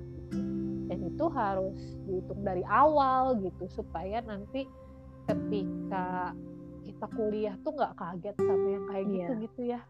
[0.92, 4.68] dan itu harus dihitung dari awal gitu supaya nanti
[5.24, 6.32] ketika
[6.84, 9.44] kita kuliah tuh nggak kaget sama yang kayak gitu yeah.
[9.44, 9.80] gitu ya.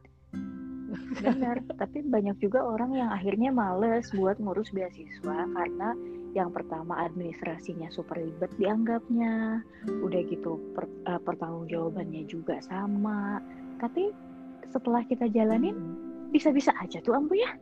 [1.20, 5.90] Benar tapi banyak juga orang yang akhirnya males buat ngurus beasiswa karena
[6.34, 13.38] yang pertama administrasinya super ribet dianggapnya udah gitu per, uh, pertanggungjawabannya juga sama.
[13.78, 14.10] Tapi
[14.70, 15.78] setelah kita jalanin
[16.34, 17.54] bisa-bisa aja tuh ambu ya.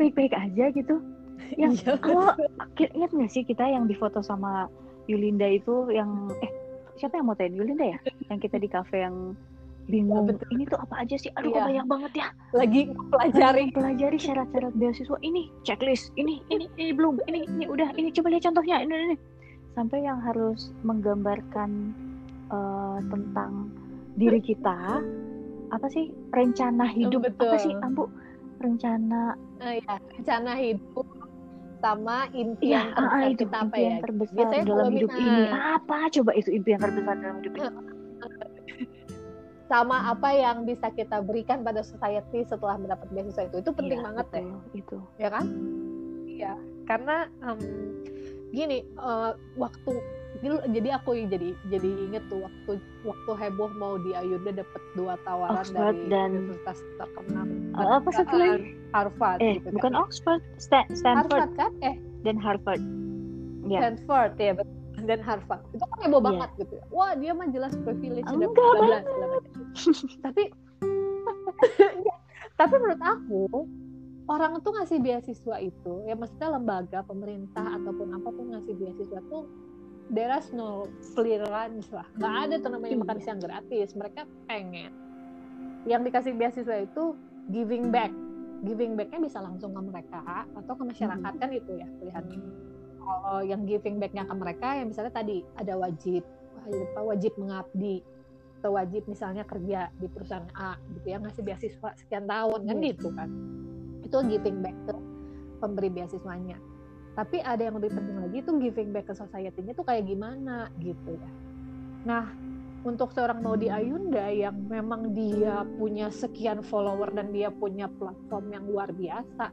[0.00, 1.04] Baik-baik aja gitu.
[1.60, 2.32] Yang iya, kalau
[2.80, 4.70] ingat nggak sih kita yang difoto sama
[5.10, 6.63] Yulinda itu yang eh
[6.98, 7.54] siapa yang mau tanya?
[7.58, 7.98] Yulinda ya?
[8.32, 9.36] Yang kita di kafe yang
[9.84, 11.28] bingung ya, ini tuh apa aja sih?
[11.36, 11.68] Aduh ya.
[11.68, 12.28] banyak banget ya.
[12.56, 15.16] Lagi pelajari pelajari syarat-syarat beasiswa.
[15.20, 19.16] Ini checklist ini ini ini belum ini ini udah ini coba lihat contohnya ini ini
[19.76, 21.92] sampai yang harus menggambarkan
[22.48, 23.68] uh, tentang
[24.16, 25.04] diri kita
[25.68, 26.08] apa sih?
[26.32, 27.52] Rencana hidup Betul.
[27.52, 27.74] apa sih?
[27.84, 28.08] Ambu
[28.64, 31.04] rencana uh, ya rencana hidup
[31.84, 33.96] sama impian ya, terbesar itu, kita apa ya?
[34.00, 35.42] terbesar Biasanya dalam hidup kita, ini.
[35.52, 37.68] Apa coba itu impian terbesar dalam hidup ini?
[39.64, 43.56] sama apa yang bisa kita berikan pada society setelah mendapat beasiswa itu.
[43.60, 44.98] Itu penting ya, banget betul, ya itu.
[45.20, 45.44] Ya kan?
[46.24, 46.54] Iya
[46.84, 47.60] karena um,
[48.52, 49.92] gini uh, waktu
[50.42, 55.62] jadi aku jadi jadi inget tuh waktu waktu heboh mau di Ayunda dapat dua tawaran
[55.62, 57.46] Oxford dari dan universitas terkenal.
[57.78, 58.74] Uh, apa satu lagi?
[58.90, 60.02] Harvard eh gitu, bukan kan.
[60.02, 61.38] Oxford Sta Stanford.
[61.38, 61.72] Harvard kan?
[61.86, 61.96] Eh.
[62.26, 62.82] Dan Harvard.
[63.64, 63.78] Ya.
[63.80, 65.62] Stanford ya betul dan Harvard.
[65.76, 66.28] Itu kan heboh yeah.
[66.32, 66.74] banget gitu.
[66.80, 66.84] Ya.
[66.88, 68.98] wah dia mah jelas privilege Enggak bla bla
[70.24, 70.42] tapi
[72.60, 73.42] tapi menurut aku
[74.30, 79.44] orang tuh ngasih beasiswa itu ya maksudnya lembaga pemerintah ataupun apa pun ngasih beasiswa tuh
[80.12, 82.04] is no clearance lah.
[82.18, 83.96] Nggak ada tuh namanya makan siang gratis.
[83.96, 84.92] Mereka pengen.
[85.88, 87.16] Yang dikasih beasiswa itu
[87.48, 88.12] giving back.
[88.64, 92.40] Giving backnya bisa langsung ke mereka atau ke masyarakat kan itu ya pilihannya
[93.04, 96.24] kalau yang giving backnya ke mereka yang misalnya tadi ada wajib
[96.96, 98.00] wajib mengabdi
[98.60, 103.08] atau wajib misalnya kerja di perusahaan A gitu ya ngasih beasiswa sekian tahun kan gitu
[103.12, 103.28] kan.
[104.00, 104.94] Itu giving back ke
[105.60, 106.56] pemberi beasiswanya
[107.14, 111.14] tapi ada yang lebih penting lagi itu giving back ke society-nya tuh kayak gimana gitu
[111.14, 111.30] ya.
[112.04, 112.24] Nah
[112.84, 118.64] untuk seorang Maudi Ayunda yang memang dia punya sekian follower dan dia punya platform yang
[118.68, 119.48] luar biasa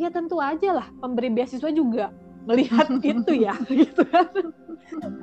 [0.00, 2.10] ya tentu aja lah pemberi beasiswa juga
[2.48, 4.28] melihat itu ya gitu kan.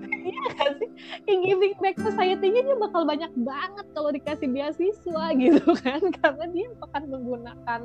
[0.10, 0.90] Iya kan sih?
[1.28, 6.02] Yang giving back society-nya dia bakal banyak banget kalau dikasih beasiswa gitu kan.
[6.24, 7.82] Karena dia akan menggunakan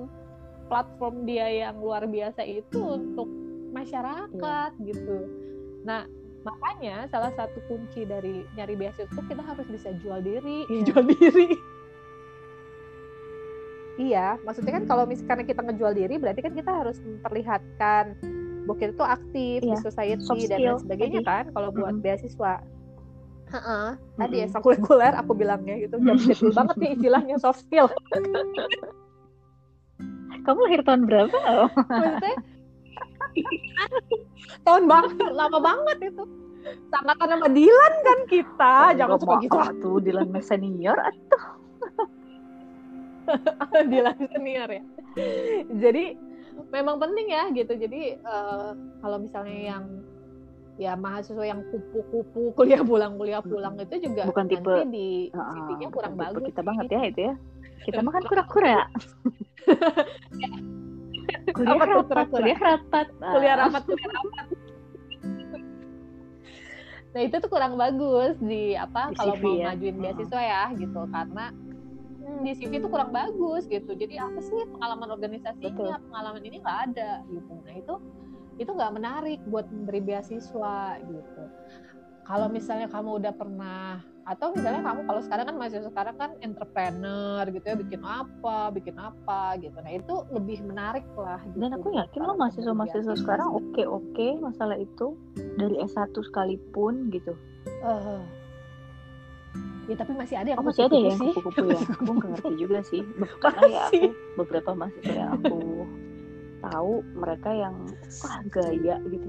[0.71, 3.29] platform dia yang luar biasa itu untuk
[3.75, 5.19] masyarakat gitu
[5.83, 6.07] nah
[6.45, 10.85] makanya salah satu kunci dari nyari beasiswa itu kita harus bisa jual diri yeah.
[10.89, 11.49] jual diri
[13.97, 18.05] iya maksudnya kan kalau misalnya kita ngejual diri berarti kan kita harus memperlihatkan
[18.65, 19.77] bahwa kita tuh aktif yeah.
[19.77, 21.29] di society dan lain sebagainya tadi.
[21.29, 22.05] kan kalau buat mm -hmm.
[22.05, 22.55] beasiswa
[23.45, 26.19] Heeh, tadi ya reguler aku bilangnya gitu jam
[26.59, 27.87] banget nih istilahnya soft skill
[30.45, 31.39] kamu lahir tahun berapa
[31.87, 32.37] maksudnya
[34.67, 36.25] tahun banget lama banget itu.
[36.89, 38.77] Sangkatan sama Dilan kan kita.
[38.89, 39.59] Oh, jangan suka gitu.
[39.85, 41.41] tuh Dilan senior atau
[43.93, 44.83] Dilan senior ya.
[45.69, 46.17] Jadi
[46.73, 47.73] memang penting ya gitu.
[47.77, 48.73] Jadi uh,
[49.05, 49.85] kalau misalnya yang
[50.75, 56.19] ya mahasiswa yang kupu-kupu kuliah pulang kuliah pulang itu juga bukan tipe di CV-nya kurang
[56.19, 57.35] tipe bagus kita banget ya itu ya.
[57.85, 58.83] Kita makan kura-kura
[61.53, 63.07] kuliah Apa rapat kuliah rapat.
[63.21, 64.49] kuliah rapat kuliah rapat.
[67.15, 69.65] Nah itu tuh kurang bagus di apa Di kalau CV mau ya.
[69.71, 71.01] ngajuin beasiswa ya gitu.
[71.15, 71.45] Karena
[72.19, 73.91] hmm, di CV itu kurang bagus gitu.
[73.95, 75.95] Jadi apa sih pengalaman organisasi Betul.
[76.11, 77.53] pengalaman ini nggak ada gitu.
[77.63, 77.95] Nah itu
[78.55, 81.43] itu nggak menarik buat memberi beasiswa gitu.
[82.25, 87.45] Kalau misalnya kamu udah pernah atau misalnya kamu kalau sekarang kan mahasiswa sekarang kan entrepreneur
[87.45, 89.77] gitu ya bikin apa bikin apa gitu.
[89.85, 94.27] Nah itu lebih menarik lah gitu, dan aku yakin lo mahasiswa mahasiswa sekarang oke oke
[94.41, 95.13] masalah itu
[95.61, 97.37] dari S1 sekalipun gitu.
[97.85, 98.25] Uh,
[99.89, 101.81] ya tapi masih ada yang oh, masih ada ya yang kupu-kupu ya?
[102.01, 103.03] Aku nggak ngerti juga sih.
[103.45, 104.05] Karena ya aku
[104.41, 105.85] beberapa mahasiswa yang aku
[106.65, 107.77] tahu mereka yang
[108.25, 109.29] wah gaya gitu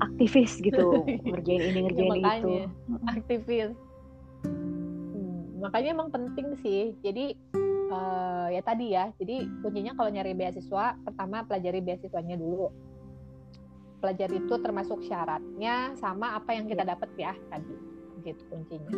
[0.00, 1.04] aktivis gitu.
[1.28, 2.50] Ngerjain ini ngerjain ya, itu
[3.06, 3.72] aktivis.
[4.44, 6.96] Hmm, makanya emang penting sih.
[7.04, 7.36] Jadi
[7.92, 9.12] uh, ya tadi ya.
[9.20, 12.72] Jadi kuncinya kalau nyari beasiswa pertama pelajari beasiswanya dulu.
[14.00, 17.76] Pelajari itu termasuk syaratnya sama apa yang kita dapat ya tadi.
[18.24, 18.96] Gitu kuncinya.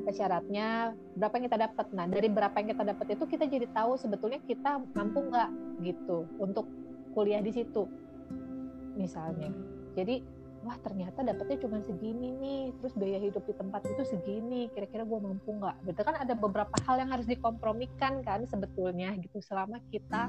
[0.00, 3.68] Apa syaratnya berapa yang kita dapat nah dari berapa yang kita dapat itu kita jadi
[3.76, 5.50] tahu sebetulnya kita mampu nggak
[5.84, 6.64] gitu untuk
[7.12, 7.84] kuliah di situ
[8.96, 9.50] misalnya
[9.94, 10.22] jadi
[10.60, 15.18] wah ternyata dapatnya cuma segini nih terus biaya hidup di tempat itu segini kira-kira gue
[15.20, 15.76] mampu nggak?
[15.88, 20.28] Betul kan ada beberapa hal yang harus dikompromikan kan sebetulnya gitu selama kita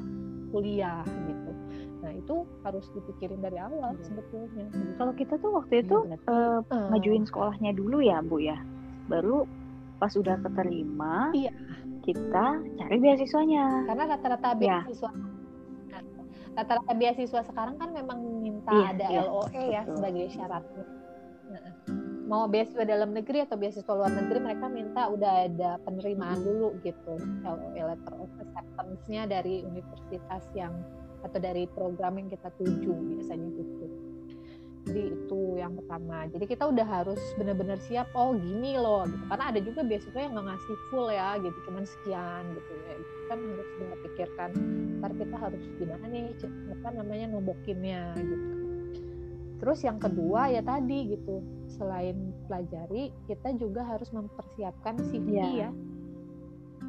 [0.56, 1.52] kuliah gitu.
[2.02, 4.04] Nah itu harus dipikirin dari awal hmm.
[4.08, 4.66] sebetulnya.
[4.96, 8.58] Kalau kita tuh waktu itu ya, uh, uh, ngajuin sekolahnya dulu ya bu ya.
[9.12, 9.44] Baru
[10.00, 11.52] pas udah keterima iya.
[12.08, 13.86] kita cari beasiswanya.
[13.86, 15.31] Karena rata-rata beasiswa ya
[16.56, 19.96] rata-rata beasiswa sekarang kan memang minta iya, ada iya, LOE ya betul.
[19.98, 20.86] sebagai syaratnya.
[21.52, 21.72] Nah,
[22.28, 27.16] mau beasiswa dalam negeri atau beasiswa luar negeri mereka minta udah ada penerimaan dulu gitu
[27.44, 30.72] LOE letter of acceptance-nya dari universitas yang
[31.22, 33.86] atau dari program yang kita tuju biasanya gitu.
[34.92, 36.28] Jadi itu yang pertama.
[36.28, 38.12] Jadi kita udah harus benar-benar siap.
[38.12, 39.08] Oh gini loh.
[39.08, 39.24] Gitu.
[39.32, 41.58] Karena ada juga beasiswa yang nggak ngasih full ya, gitu.
[41.64, 42.94] Cuman sekian gitu ya.
[43.32, 44.50] Kan harus kita pikirkan.
[45.00, 46.36] Ntar kita harus gimana nih,
[46.76, 48.48] apa namanya nombokinnya gitu.
[49.64, 51.40] Terus yang kedua ya tadi gitu.
[51.72, 55.48] Selain pelajari, kita juga harus mempersiapkan CV ya.
[55.48, 55.70] ya.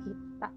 [0.03, 0.48] Kita.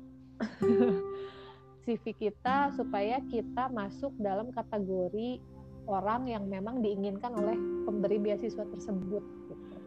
[1.85, 5.37] CV kita supaya kita masuk dalam kategori
[5.85, 9.23] orang yang memang diinginkan oleh pemberi beasiswa tersebut.
[9.49, 9.77] Gitu.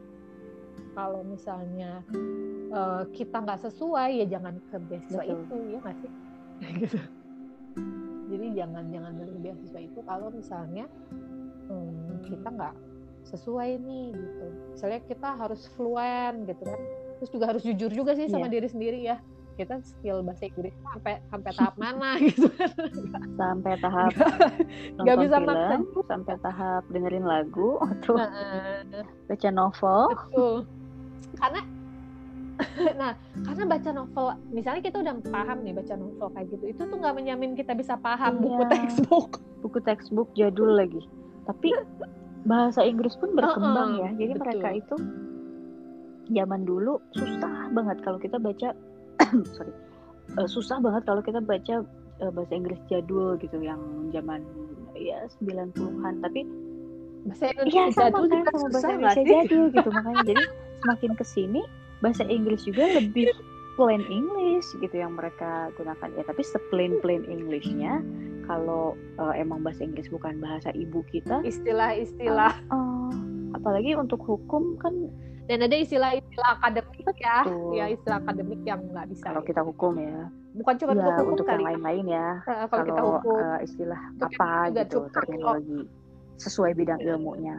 [0.94, 2.02] Kalau misalnya
[2.74, 5.38] uh, kita nggak sesuai ya jangan ke beasiswa Betul.
[5.42, 6.12] itu ya nggak sih?
[6.82, 6.98] gitu.
[8.28, 10.84] Jadi jangan jangan dari beasiswa itu kalau misalnya
[11.70, 12.74] hmm, kita nggak
[13.28, 14.46] sesuai nih gitu.
[14.74, 16.80] Misalnya kita harus fluent gitu kan.
[17.18, 18.54] Terus juga harus jujur juga sih sama yeah.
[18.54, 19.18] diri sendiri ya
[19.58, 22.46] kita skill bahasa Inggris sampai sampai tahap mana gitu.
[23.34, 24.12] Sampai tahap
[25.02, 28.30] nggak bisa film, makan sampai tahap dengerin lagu atau nah,
[29.26, 30.00] baca novel.
[30.14, 30.54] Betul.
[31.34, 31.60] Karena
[32.98, 33.12] nah
[33.46, 37.14] karena baca novel misalnya kita udah paham nih baca novel kayak gitu itu tuh nggak
[37.14, 39.30] menjamin kita bisa paham iya, buku textbook.
[39.58, 41.02] Buku textbook jadul lagi.
[41.50, 41.74] Tapi
[42.46, 44.10] bahasa Inggris pun berkembang uh -uh, ya.
[44.22, 44.42] Jadi betul.
[44.46, 44.96] mereka itu
[46.28, 48.76] zaman dulu susah banget kalau kita baca
[49.56, 49.72] sorry.
[50.36, 51.84] Uh, susah banget kalau kita baca
[52.20, 53.80] uh, bahasa Inggris jadul gitu yang
[54.12, 54.44] zaman
[54.98, 56.44] ya 90-an tapi
[57.26, 60.22] bahasa Indonesia ya, jadul kan, sama bahasa Indonesia jadul gitu makanya.
[60.24, 60.44] Jadi
[60.84, 61.62] semakin ke sini
[61.98, 63.34] bahasa Inggris juga lebih
[63.78, 66.08] plain English gitu yang mereka gunakan.
[66.18, 68.02] Ya tapi seplain plain Englishnya
[68.44, 72.54] kalau uh, emang bahasa Inggris bukan bahasa ibu kita istilah-istilah.
[72.68, 73.10] Uh, uh,
[73.56, 75.08] apalagi untuk hukum kan
[75.48, 77.40] dan ada istilah-istilah akademik ya.
[77.48, 77.72] Betul.
[77.72, 80.28] ya istilah akademik yang nggak bisa kalau kita hukum ya.
[80.52, 82.28] Bukan cuma ya, hukum untuk kali yang lain-lain ya.
[82.44, 85.80] Uh, kalau, kalau kita hukum uh, istilah untuk apa gitu terminologi
[86.36, 87.56] sesuai bidang ilmunya.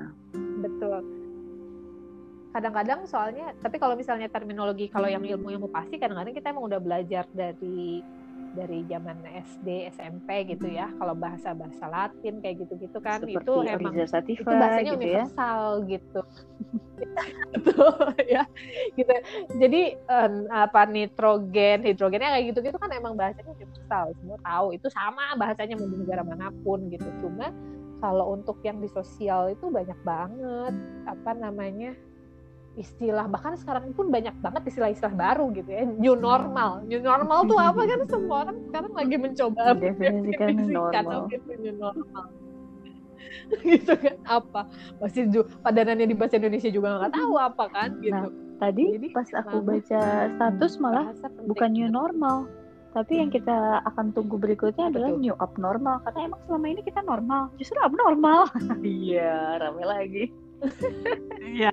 [0.62, 1.02] Betul.
[2.54, 6.80] Kadang-kadang soalnya tapi kalau misalnya terminologi kalau yang ilmu ilmu pasti kadang-kadang kita emang udah
[6.82, 8.06] belajar dari
[8.54, 10.90] dari zaman SD, SMP gitu ya.
[10.98, 15.24] Kalau bahasa-bahasa Latin kayak gitu-gitu kan Seperti itu emang itu bahasanya gitu ya.
[15.24, 15.90] universal ya?
[15.94, 16.22] gitu.
[18.36, 18.44] ya.
[18.98, 19.14] Gitu.
[19.62, 24.06] Jadi um, apa nitrogen, hidrogennya kayak gitu-gitu kan emang bahasanya universal.
[24.18, 27.08] Semua tahu itu sama bahasanya mau di negara mana pun gitu.
[27.22, 27.54] Cuma
[28.00, 30.74] kalau untuk yang di sosial itu banyak banget
[31.06, 31.94] apa namanya
[32.80, 36.80] istilah bahkan sekarang pun banyak banget istilah-istilah baru gitu ya new normal.
[36.88, 38.00] New normal tuh apa kan?
[38.08, 41.28] Semua orang sekarang lagi mencoba definisikan normal.
[41.28, 42.26] gitu, new normal.
[43.62, 44.16] Gitu kan?
[44.26, 44.66] Apa?
[45.02, 45.30] Masih
[45.62, 47.90] padanannya di bahasa Indonesia juga nggak tahu apa kan?
[48.00, 48.16] Gitu.
[48.16, 50.02] Nah, tadi Jadi, pas aku baca
[50.34, 51.06] status malah
[51.46, 52.48] bukan new normal.
[52.90, 55.22] Tapi yang kita akan tunggu berikutnya adalah Betul.
[55.22, 56.02] new abnormal.
[56.08, 57.42] Karena emang selama ini kita normal.
[57.62, 58.50] Justru abnormal.
[58.82, 60.24] Iya rame lagi.
[61.44, 61.70] Iya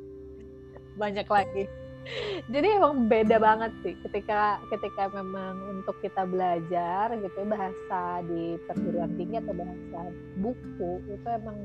[0.96, 1.64] banyak lagi.
[2.54, 9.10] Jadi emang beda banget sih ketika ketika memang untuk kita belajar gitu bahasa di perguruan
[9.18, 10.00] tinggi atau bahasa
[10.38, 11.58] buku itu emang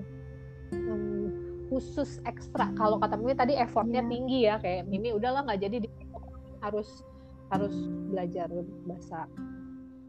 [0.73, 1.29] um,
[1.69, 2.73] khusus ekstra.
[2.75, 4.11] Kalau kata Mimi tadi effortnya yeah.
[4.11, 5.89] tinggi ya kayak Mimi udahlah nggak jadi di
[6.61, 7.05] harus
[7.51, 7.73] harus
[8.11, 8.47] belajar
[8.87, 9.27] bahasa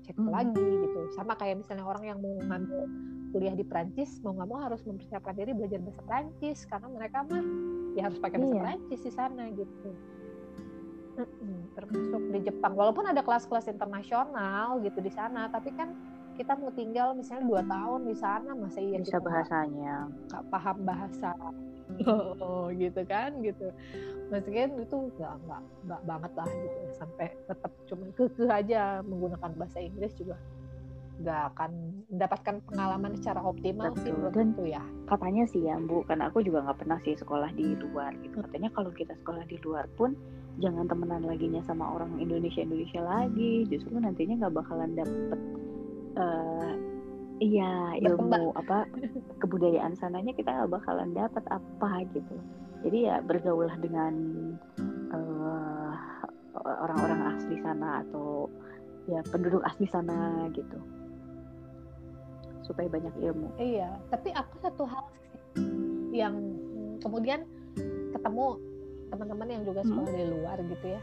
[0.07, 1.01] cek lagi gitu.
[1.15, 2.83] Sama kayak misalnya orang yang mau ngambil
[3.33, 7.45] kuliah di Prancis mau nggak mau harus mempersiapkan diri belajar bahasa Prancis karena mereka mah
[7.97, 8.63] ya harus pakai bahasa iya.
[8.63, 9.91] Prancis di sana gitu.
[11.73, 12.73] Termasuk di Jepang.
[12.77, 15.97] Walaupun ada kelas-kelas internasional gitu di sana tapi kan
[16.33, 20.09] kita mau tinggal misalnya dua tahun di sana masa iya bisa bahasanya.
[20.33, 21.33] nggak paham bahasa
[22.41, 23.73] oh, gitu kan gitu.
[24.29, 29.81] Maksudnya itu nggak nggak nggak banget lah gitu sampai tetap cuma kekeh aja menggunakan bahasa
[29.81, 30.37] Inggris juga
[31.21, 31.71] nggak akan
[32.09, 34.01] mendapatkan pengalaman secara optimal Betul.
[34.01, 34.83] sih menurut Dan itu ya.
[35.05, 38.41] katanya sih ya Bu karena aku juga nggak pernah sih sekolah di luar gitu.
[38.41, 38.45] Hmm.
[38.49, 40.17] katanya kalau kita sekolah di luar pun
[40.61, 43.69] jangan temenan lagi nya sama orang Indonesia Indonesia lagi.
[43.69, 45.41] Justru nantinya nggak bakalan dapet
[46.17, 46.73] uh,
[47.43, 48.89] iya ilmu apa
[49.43, 52.37] kebudayaan sananya kita nggak bakalan dapat apa gitu.
[52.83, 54.15] Jadi ya bergaulah dengan
[55.15, 55.95] uh,
[56.59, 58.51] orang-orang asli sana atau
[59.07, 60.79] ya penduduk asli sana gitu
[62.63, 63.55] supaya banyak ilmu.
[63.59, 65.31] Iya, tapi aku satu hal sih
[66.13, 66.35] yang
[67.01, 67.45] kemudian
[68.13, 68.61] ketemu
[69.13, 70.21] teman-teman yang juga sekolah hmm.
[70.21, 71.01] di luar gitu ya.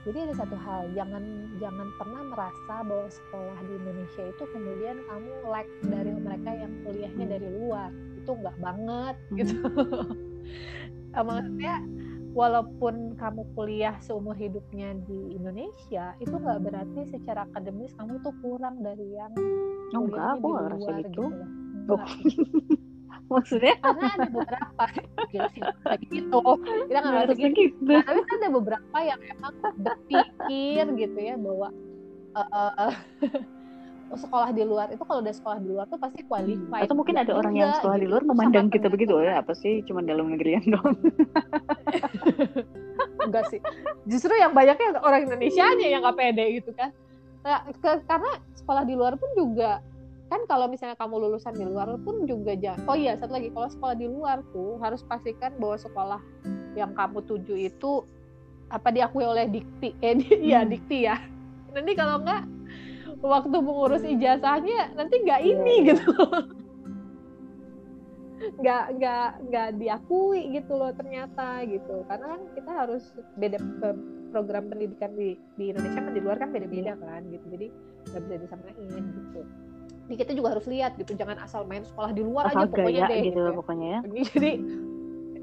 [0.00, 1.24] Jadi ada satu hal, jangan
[1.60, 7.26] jangan pernah merasa bahwa sekolah di Indonesia itu kemudian kamu like dari mereka yang kuliahnya
[7.28, 7.34] hmm.
[7.36, 7.90] dari luar.
[8.16, 9.36] Itu enggak banget hmm.
[9.44, 9.56] gitu.
[11.28, 11.74] Maksudnya
[12.30, 18.80] walaupun kamu kuliah seumur hidupnya di Indonesia itu nggak berarti secara akademis kamu tuh kurang
[18.86, 19.34] dari yang
[19.96, 22.04] oh, enggak aku nggak ngerasa gitu, gitu oh.
[23.30, 24.84] maksudnya karena ada beberapa
[26.10, 26.38] gitu
[26.90, 27.90] kita nggak ngerasa gitu, gitu.
[27.94, 31.68] Nah, tapi kan ada beberapa yang emang berpikir gitu ya bahwa
[32.34, 32.90] uh,
[34.10, 36.82] Oh, sekolah di luar itu kalau udah sekolah di luar tuh pasti qualified.
[36.82, 38.30] Atau mungkin ada orang yang sekolah di luar gitu.
[38.34, 40.98] memandang kita begitu ya apa sih cuma dalam negeri yang dong.
[43.30, 43.62] Enggak sih.
[44.10, 46.90] Justru yang banyaknya orang Indonesia aja yang gak pede gitu kan.
[47.44, 49.80] Nah, ke, karena sekolah di luar pun juga
[50.30, 53.66] kan kalau misalnya kamu lulusan di luar pun juga jangan oh iya satu lagi kalau
[53.66, 56.20] sekolah di luar tuh harus pastikan bahwa sekolah
[56.78, 58.06] yang kamu tuju itu
[58.70, 60.46] apa diakui oleh dikti eh di, ya, hmm.
[60.46, 61.16] ya dikti ya.
[61.74, 62.42] Nanti kalau enggak
[63.20, 66.14] waktu mengurus ijazahnya nanti nggak iya, ini gitu
[68.40, 72.04] nggak nggak nggak diakui gitu loh ternyata gitu.
[72.08, 73.04] Karena kan kita harus
[73.36, 73.58] beda
[74.32, 77.46] program pendidikan di di Indonesia kan di luar kan beda-beda kan gitu.
[77.52, 77.66] Jadi
[78.10, 79.40] nggak bisa disamain gitu.
[80.10, 83.02] Jadi kita juga harus lihat gitu jangan asal main sekolah di luar asal aja pokoknya
[83.06, 84.00] deh gitu, gitu pokoknya ya.
[84.32, 84.52] Jadi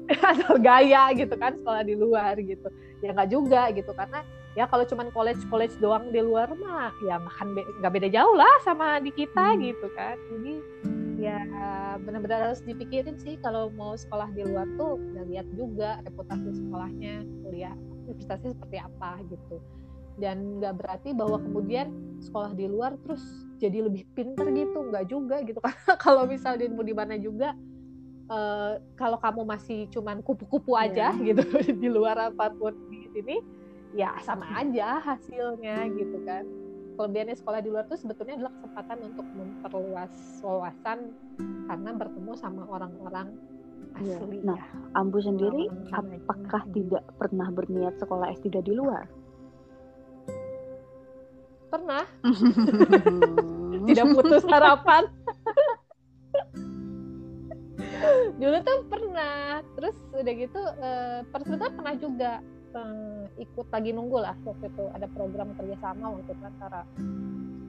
[0.32, 2.68] asal gaya gitu kan sekolah di luar gitu.
[3.00, 4.20] Ya nggak juga gitu karena
[4.58, 8.34] ya kalau cuman college college doang di luar mah ya makan nggak be beda jauh
[8.34, 9.60] lah sama di kita hmm.
[9.62, 10.16] gitu kan.
[10.34, 10.54] Jadi
[11.18, 11.38] ya
[11.98, 17.26] benar-benar harus dipikirin sih kalau mau sekolah di luar tuh ya lihat juga reputasi sekolahnya
[17.42, 17.74] kuliah
[18.06, 19.58] universitasnya seperti apa gitu.
[20.18, 21.90] Dan nggak berarti bahwa kemudian
[22.22, 23.22] sekolah di luar terus
[23.58, 25.58] jadi lebih pinter gitu nggak juga gitu.
[25.66, 27.54] Karena kalau misalnya mau di mana juga
[28.30, 31.26] uh, kalau kamu masih cuman kupu-kupu aja yeah.
[31.34, 31.42] gitu
[31.74, 33.36] di luar apa pun di sini
[33.96, 36.44] ya sama aja hasilnya gitu kan
[36.98, 40.98] kelebihannya sekolah di luar itu sebetulnya adalah kesempatan untuk memperluas wawasan
[41.70, 43.38] karena bertemu sama orang-orang
[44.02, 44.18] iya.
[44.18, 44.42] asli.
[44.42, 44.66] Nah, ya.
[44.98, 49.06] Ambu sendiri orang apakah tidak pernah berniat sekolah S3 di luar?
[51.70, 52.02] Pernah.
[53.86, 55.06] tidak putus harapan.
[58.42, 59.62] Dulu tuh pernah.
[59.78, 61.20] Terus udah gitu eh,
[61.70, 62.42] pernah juga
[62.74, 66.82] uh, ikut lagi nunggu lah waktu itu ada program kerjasama waktu itu antara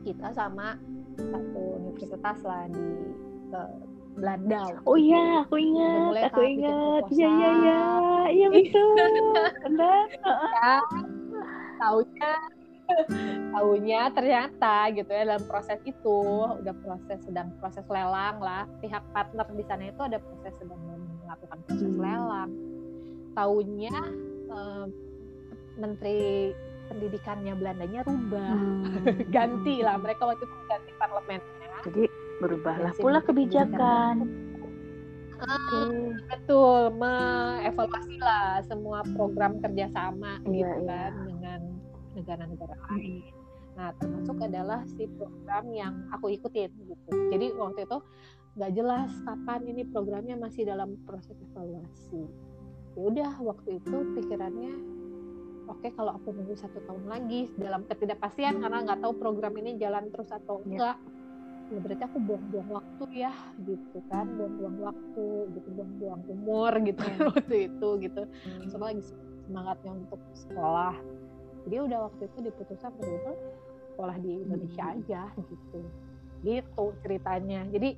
[0.03, 0.79] kita sama
[1.19, 2.85] satu universitas lah di
[3.53, 3.73] uh,
[4.19, 4.83] Belanda.
[4.83, 7.03] Oh iya, aku ingat, aku ingat.
[7.07, 7.81] Iya iya iya,
[8.35, 8.89] iya betul.
[9.63, 10.05] Benar.
[10.59, 10.75] ya,
[11.79, 12.33] taunya
[13.53, 16.17] tahunya ternyata gitu ya dalam proses itu
[16.61, 20.79] udah proses sedang proses lelang lah pihak partner di sana itu ada proses sedang
[21.25, 22.01] melakukan proses hmm.
[22.01, 22.51] lelang
[23.37, 23.97] tahunya
[24.49, 24.85] uh,
[25.79, 26.51] menteri
[26.89, 29.29] pendidikannya Belandanya rubah hmm.
[29.35, 32.03] ganti lah mereka waktu itu ganti parlemennya jadi
[32.41, 34.49] berubahlah pula kebijakan
[35.39, 40.87] Uh, betul mengevaluasi lah semua program kerjasama iya, gitu iya.
[40.91, 41.61] kan dengan
[42.11, 43.23] negara-negara lain.
[43.79, 47.11] Nah termasuk adalah si program yang aku ikutin gitu.
[47.31, 47.97] Jadi waktu itu
[48.59, 52.27] nggak jelas kapan ini programnya masih dalam proses evaluasi
[52.99, 54.75] ya udah waktu itu pikirannya
[55.71, 59.79] oke okay, kalau aku nunggu satu tahun lagi dalam ketidakpastian karena nggak tahu program ini
[59.79, 60.67] jalan terus atau iya.
[60.67, 60.97] enggak.
[61.69, 67.19] Ya berarti aku buang-buang waktu ya gitu kan buang-buang waktu gitu buang-buang umur gitu kan
[67.31, 68.21] waktu itu gitu.
[68.67, 69.05] Sama lagi
[69.45, 70.97] semangatnya untuk sekolah.
[71.69, 73.37] Jadi udah waktu itu diputuskan betul
[73.93, 74.93] sekolah di Indonesia hmm.
[74.97, 75.79] aja gitu.
[76.41, 77.61] Gitu ceritanya.
[77.69, 77.89] Jadi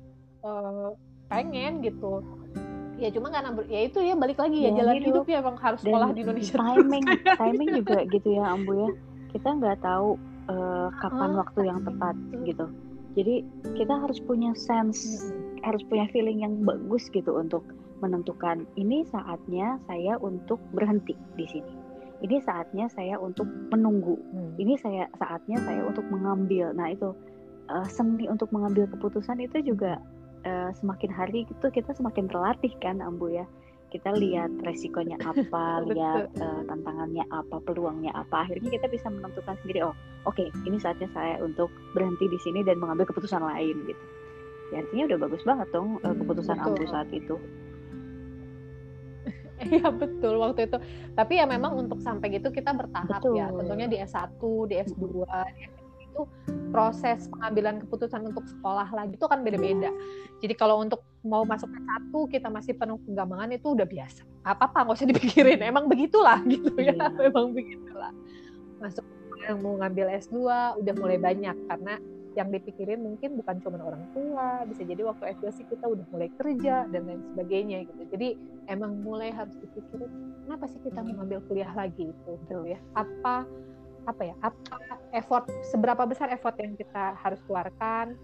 [0.44, 0.92] uh,
[1.32, 2.20] pengen gitu
[3.02, 5.06] ya cuma karena ya itu ya balik lagi ya, ya jalan gitu.
[5.10, 7.38] hidup ya emang harus sekolah di Indonesia timing terus.
[7.42, 8.88] timing juga gitu ya Ambu ya
[9.34, 10.08] kita nggak tahu
[10.46, 12.38] uh, kapan uh, waktu yang tepat itu.
[12.54, 12.66] gitu
[13.12, 13.34] jadi
[13.74, 15.66] kita harus punya sense hmm.
[15.66, 17.66] harus punya feeling yang bagus gitu untuk
[17.98, 21.72] menentukan ini saatnya saya untuk berhenti di sini
[22.22, 24.62] ini saatnya saya untuk menunggu hmm.
[24.62, 27.10] ini saya saatnya saya untuk mengambil nah itu
[27.66, 29.98] uh, seni untuk mengambil keputusan itu juga
[30.44, 33.46] uh, semakin hari itu kita semakin terlatih kan Ambu ya
[33.92, 38.48] kita lihat resikonya apa, lihat uh, tantangannya apa, peluangnya apa.
[38.48, 39.84] Akhirnya kita bisa menentukan sendiri.
[39.84, 39.92] Oh,
[40.24, 44.04] oke, okay, ini saatnya saya untuk berhenti di sini dan mengambil keputusan lain gitu.
[44.72, 46.72] Ya, artinya udah bagus banget dong uh, keputusan betul.
[46.72, 47.36] Ambu saat itu.
[49.62, 50.74] Iya betul waktu itu.
[51.14, 53.22] Tapi ya memang untuk sampai gitu kita bertahap ya.
[53.22, 53.38] betul.
[53.38, 53.46] ya.
[53.54, 55.81] Tentunya di S1, di S2, di S3
[56.12, 56.28] itu
[56.68, 59.88] proses pengambilan keputusan untuk sekolah lagi itu kan beda-beda.
[60.44, 64.22] Jadi kalau untuk mau masuk ke satu kita masih penuh kegambangan itu udah biasa.
[64.44, 65.60] Apa-apa nggak usah dipikirin.
[65.64, 66.92] Emang begitulah gitu ya.
[66.92, 67.08] Iya.
[67.28, 68.12] Memang begitulah.
[68.80, 69.04] Masuk
[69.42, 70.36] yang mau ngambil S2
[70.78, 71.98] udah mulai banyak karena
[72.32, 76.32] yang dipikirin mungkin bukan cuma orang tua, bisa jadi waktu S2 sih kita udah mulai
[76.40, 78.02] kerja dan lain sebagainya gitu.
[78.08, 78.28] Jadi
[78.72, 80.08] emang mulai harus dipikirin
[80.48, 82.80] kenapa sih kita mau ngambil kuliah lagi itu gitu ya.
[82.96, 83.44] Apa
[84.02, 84.78] apa ya apa
[85.14, 88.18] effort seberapa besar effort yang kita harus keluarkan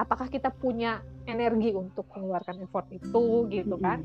[0.00, 4.00] apakah kita punya energi untuk mengeluarkan effort itu gitu kan.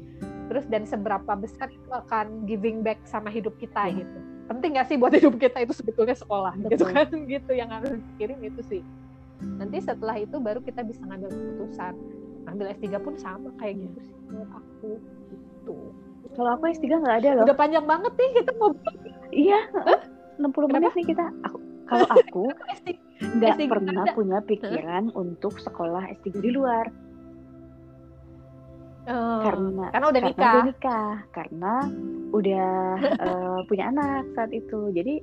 [0.51, 4.03] Terus dan seberapa besar itu akan giving back sama hidup kita yeah.
[4.03, 4.17] gitu.
[4.51, 6.91] Penting gak sih buat hidup kita itu sebetulnya sekolah gitu Betul.
[6.91, 7.07] gitu kan?
[7.39, 8.82] Gitu yang harus dipikirin itu sih.
[9.39, 11.93] Nanti setelah itu baru kita bisa ngambil keputusan.
[12.45, 14.91] Ngambil S3 pun sama kayak gitu sih menurut aku
[15.32, 15.78] gitu.
[16.36, 17.43] Kalau aku S3 nggak ada loh.
[17.47, 18.69] udah panjang banget nih kita mau
[19.32, 19.59] iya.
[19.71, 19.99] Huh?
[20.38, 20.74] 60 Kenapa?
[20.74, 21.26] menit nih kita.
[21.48, 22.44] Aku kalau aku
[23.38, 24.14] nggak pernah ada.
[24.18, 25.22] punya pikiran huh?
[25.22, 26.86] untuk sekolah S3 di luar.
[29.06, 30.50] Oh, karena karena udah karena nikah.
[30.50, 31.74] udah nikah, karena
[32.34, 32.72] udah
[33.22, 34.90] uh, punya anak saat itu.
[34.90, 35.22] Jadi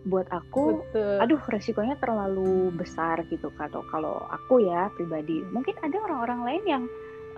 [0.00, 1.16] buat aku, Betul.
[1.22, 5.46] aduh resikonya terlalu besar gitu kalau kalau aku ya pribadi.
[5.54, 6.82] Mungkin ada orang-orang lain yang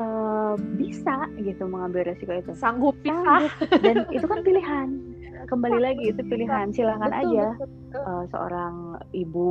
[0.00, 2.56] uh, bisa gitu mengambil resiko itu.
[2.56, 3.52] Sanggup, sanggup.
[3.84, 4.88] Dan itu kan pilihan
[5.46, 6.70] kembali lagi itu pilihan.
[6.70, 8.02] Silakan betul, aja betul, betul.
[8.02, 8.74] Uh, seorang
[9.14, 9.48] ibu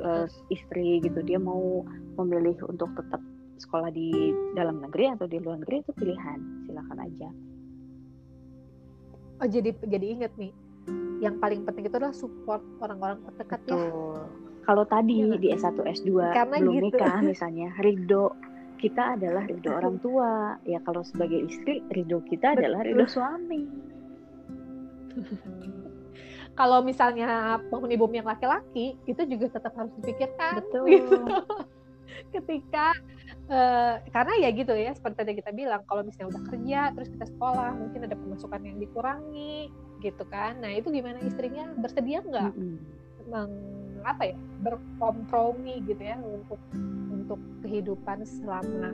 [0.00, 1.84] uh, istri gitu dia mau
[2.20, 3.20] memilih untuk tetap
[3.60, 6.38] sekolah di dalam negeri atau di luar negeri itu pilihan.
[6.68, 7.28] Silakan aja.
[9.42, 10.52] Oh jadi jadi inget nih
[11.22, 13.90] yang paling penting itu adalah support orang-orang terdekat ya.
[14.64, 16.84] Kalau tadi ya, di S1 S2 Karena belum gitu.
[16.96, 18.32] nikah misalnya ridho
[18.80, 20.56] kita adalah ridho orang tua.
[20.64, 22.60] Ya kalau sebagai istri ridho kita Betul.
[22.64, 23.93] adalah ridho suami
[26.58, 31.16] kalau misalnya penghuni bumi yang laki-laki itu juga tetap harus dipikirkan betul gitu.
[32.34, 32.94] ketika
[33.50, 37.26] uh, karena ya gitu ya seperti tadi kita bilang kalau misalnya udah kerja terus kita
[37.26, 39.70] sekolah mungkin ada pemasukan yang dikurangi
[40.02, 42.76] gitu kan nah itu gimana istrinya bersedia nggak mm
[43.30, 44.04] -hmm.
[44.06, 46.60] apa ya berkompromi gitu ya untuk
[47.10, 48.92] untuk kehidupan selama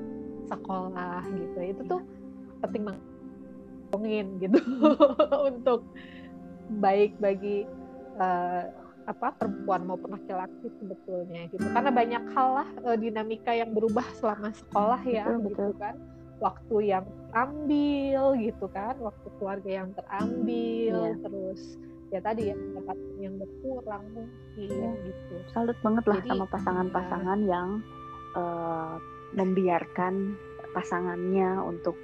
[0.48, 2.58] sekolah gitu itu tuh iya.
[2.64, 3.09] penting banget
[4.40, 4.60] gitu
[5.50, 5.86] untuk
[6.78, 7.66] baik bagi
[8.18, 8.64] uh,
[9.08, 14.54] apa perempuan maupun laki-laki sebetulnya gitu karena banyak hal lah uh, dinamika yang berubah selama
[14.54, 15.80] sekolah ya betul, gitu betul.
[15.82, 15.94] kan
[16.40, 21.18] waktu yang terambil gitu kan waktu keluarga yang terambil yeah.
[21.26, 21.60] terus
[22.10, 24.94] ya tadi ya pendapatan yang berkurang mungkin yeah.
[25.04, 27.50] gitu salut banget lah Jadi, sama pasangan-pasangan ya.
[27.50, 27.68] yang
[28.38, 28.94] uh,
[29.34, 30.14] membiarkan
[30.70, 31.98] pasangannya untuk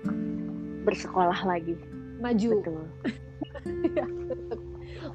[0.87, 1.75] bersekolah lagi.
[2.23, 2.63] Maju.
[2.63, 2.87] Betul.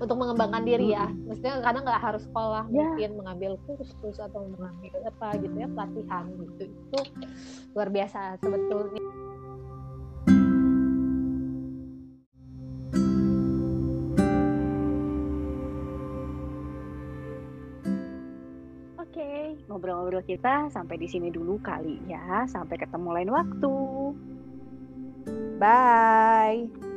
[0.03, 1.07] Untuk mengembangkan diri ya.
[1.07, 2.91] Maksudnya kadang nggak harus sekolah yeah.
[2.91, 6.63] mungkin mengambil kursus atau mengambil apa gitu ya pelatihan gitu.
[6.67, 6.99] Itu
[7.72, 8.99] luar biasa sebetulnya.
[18.99, 22.43] Oke, ngobrol-ngobrol kita sampai di sini dulu kali ya.
[22.47, 23.76] Sampai ketemu lain waktu.
[25.62, 26.90] Bye.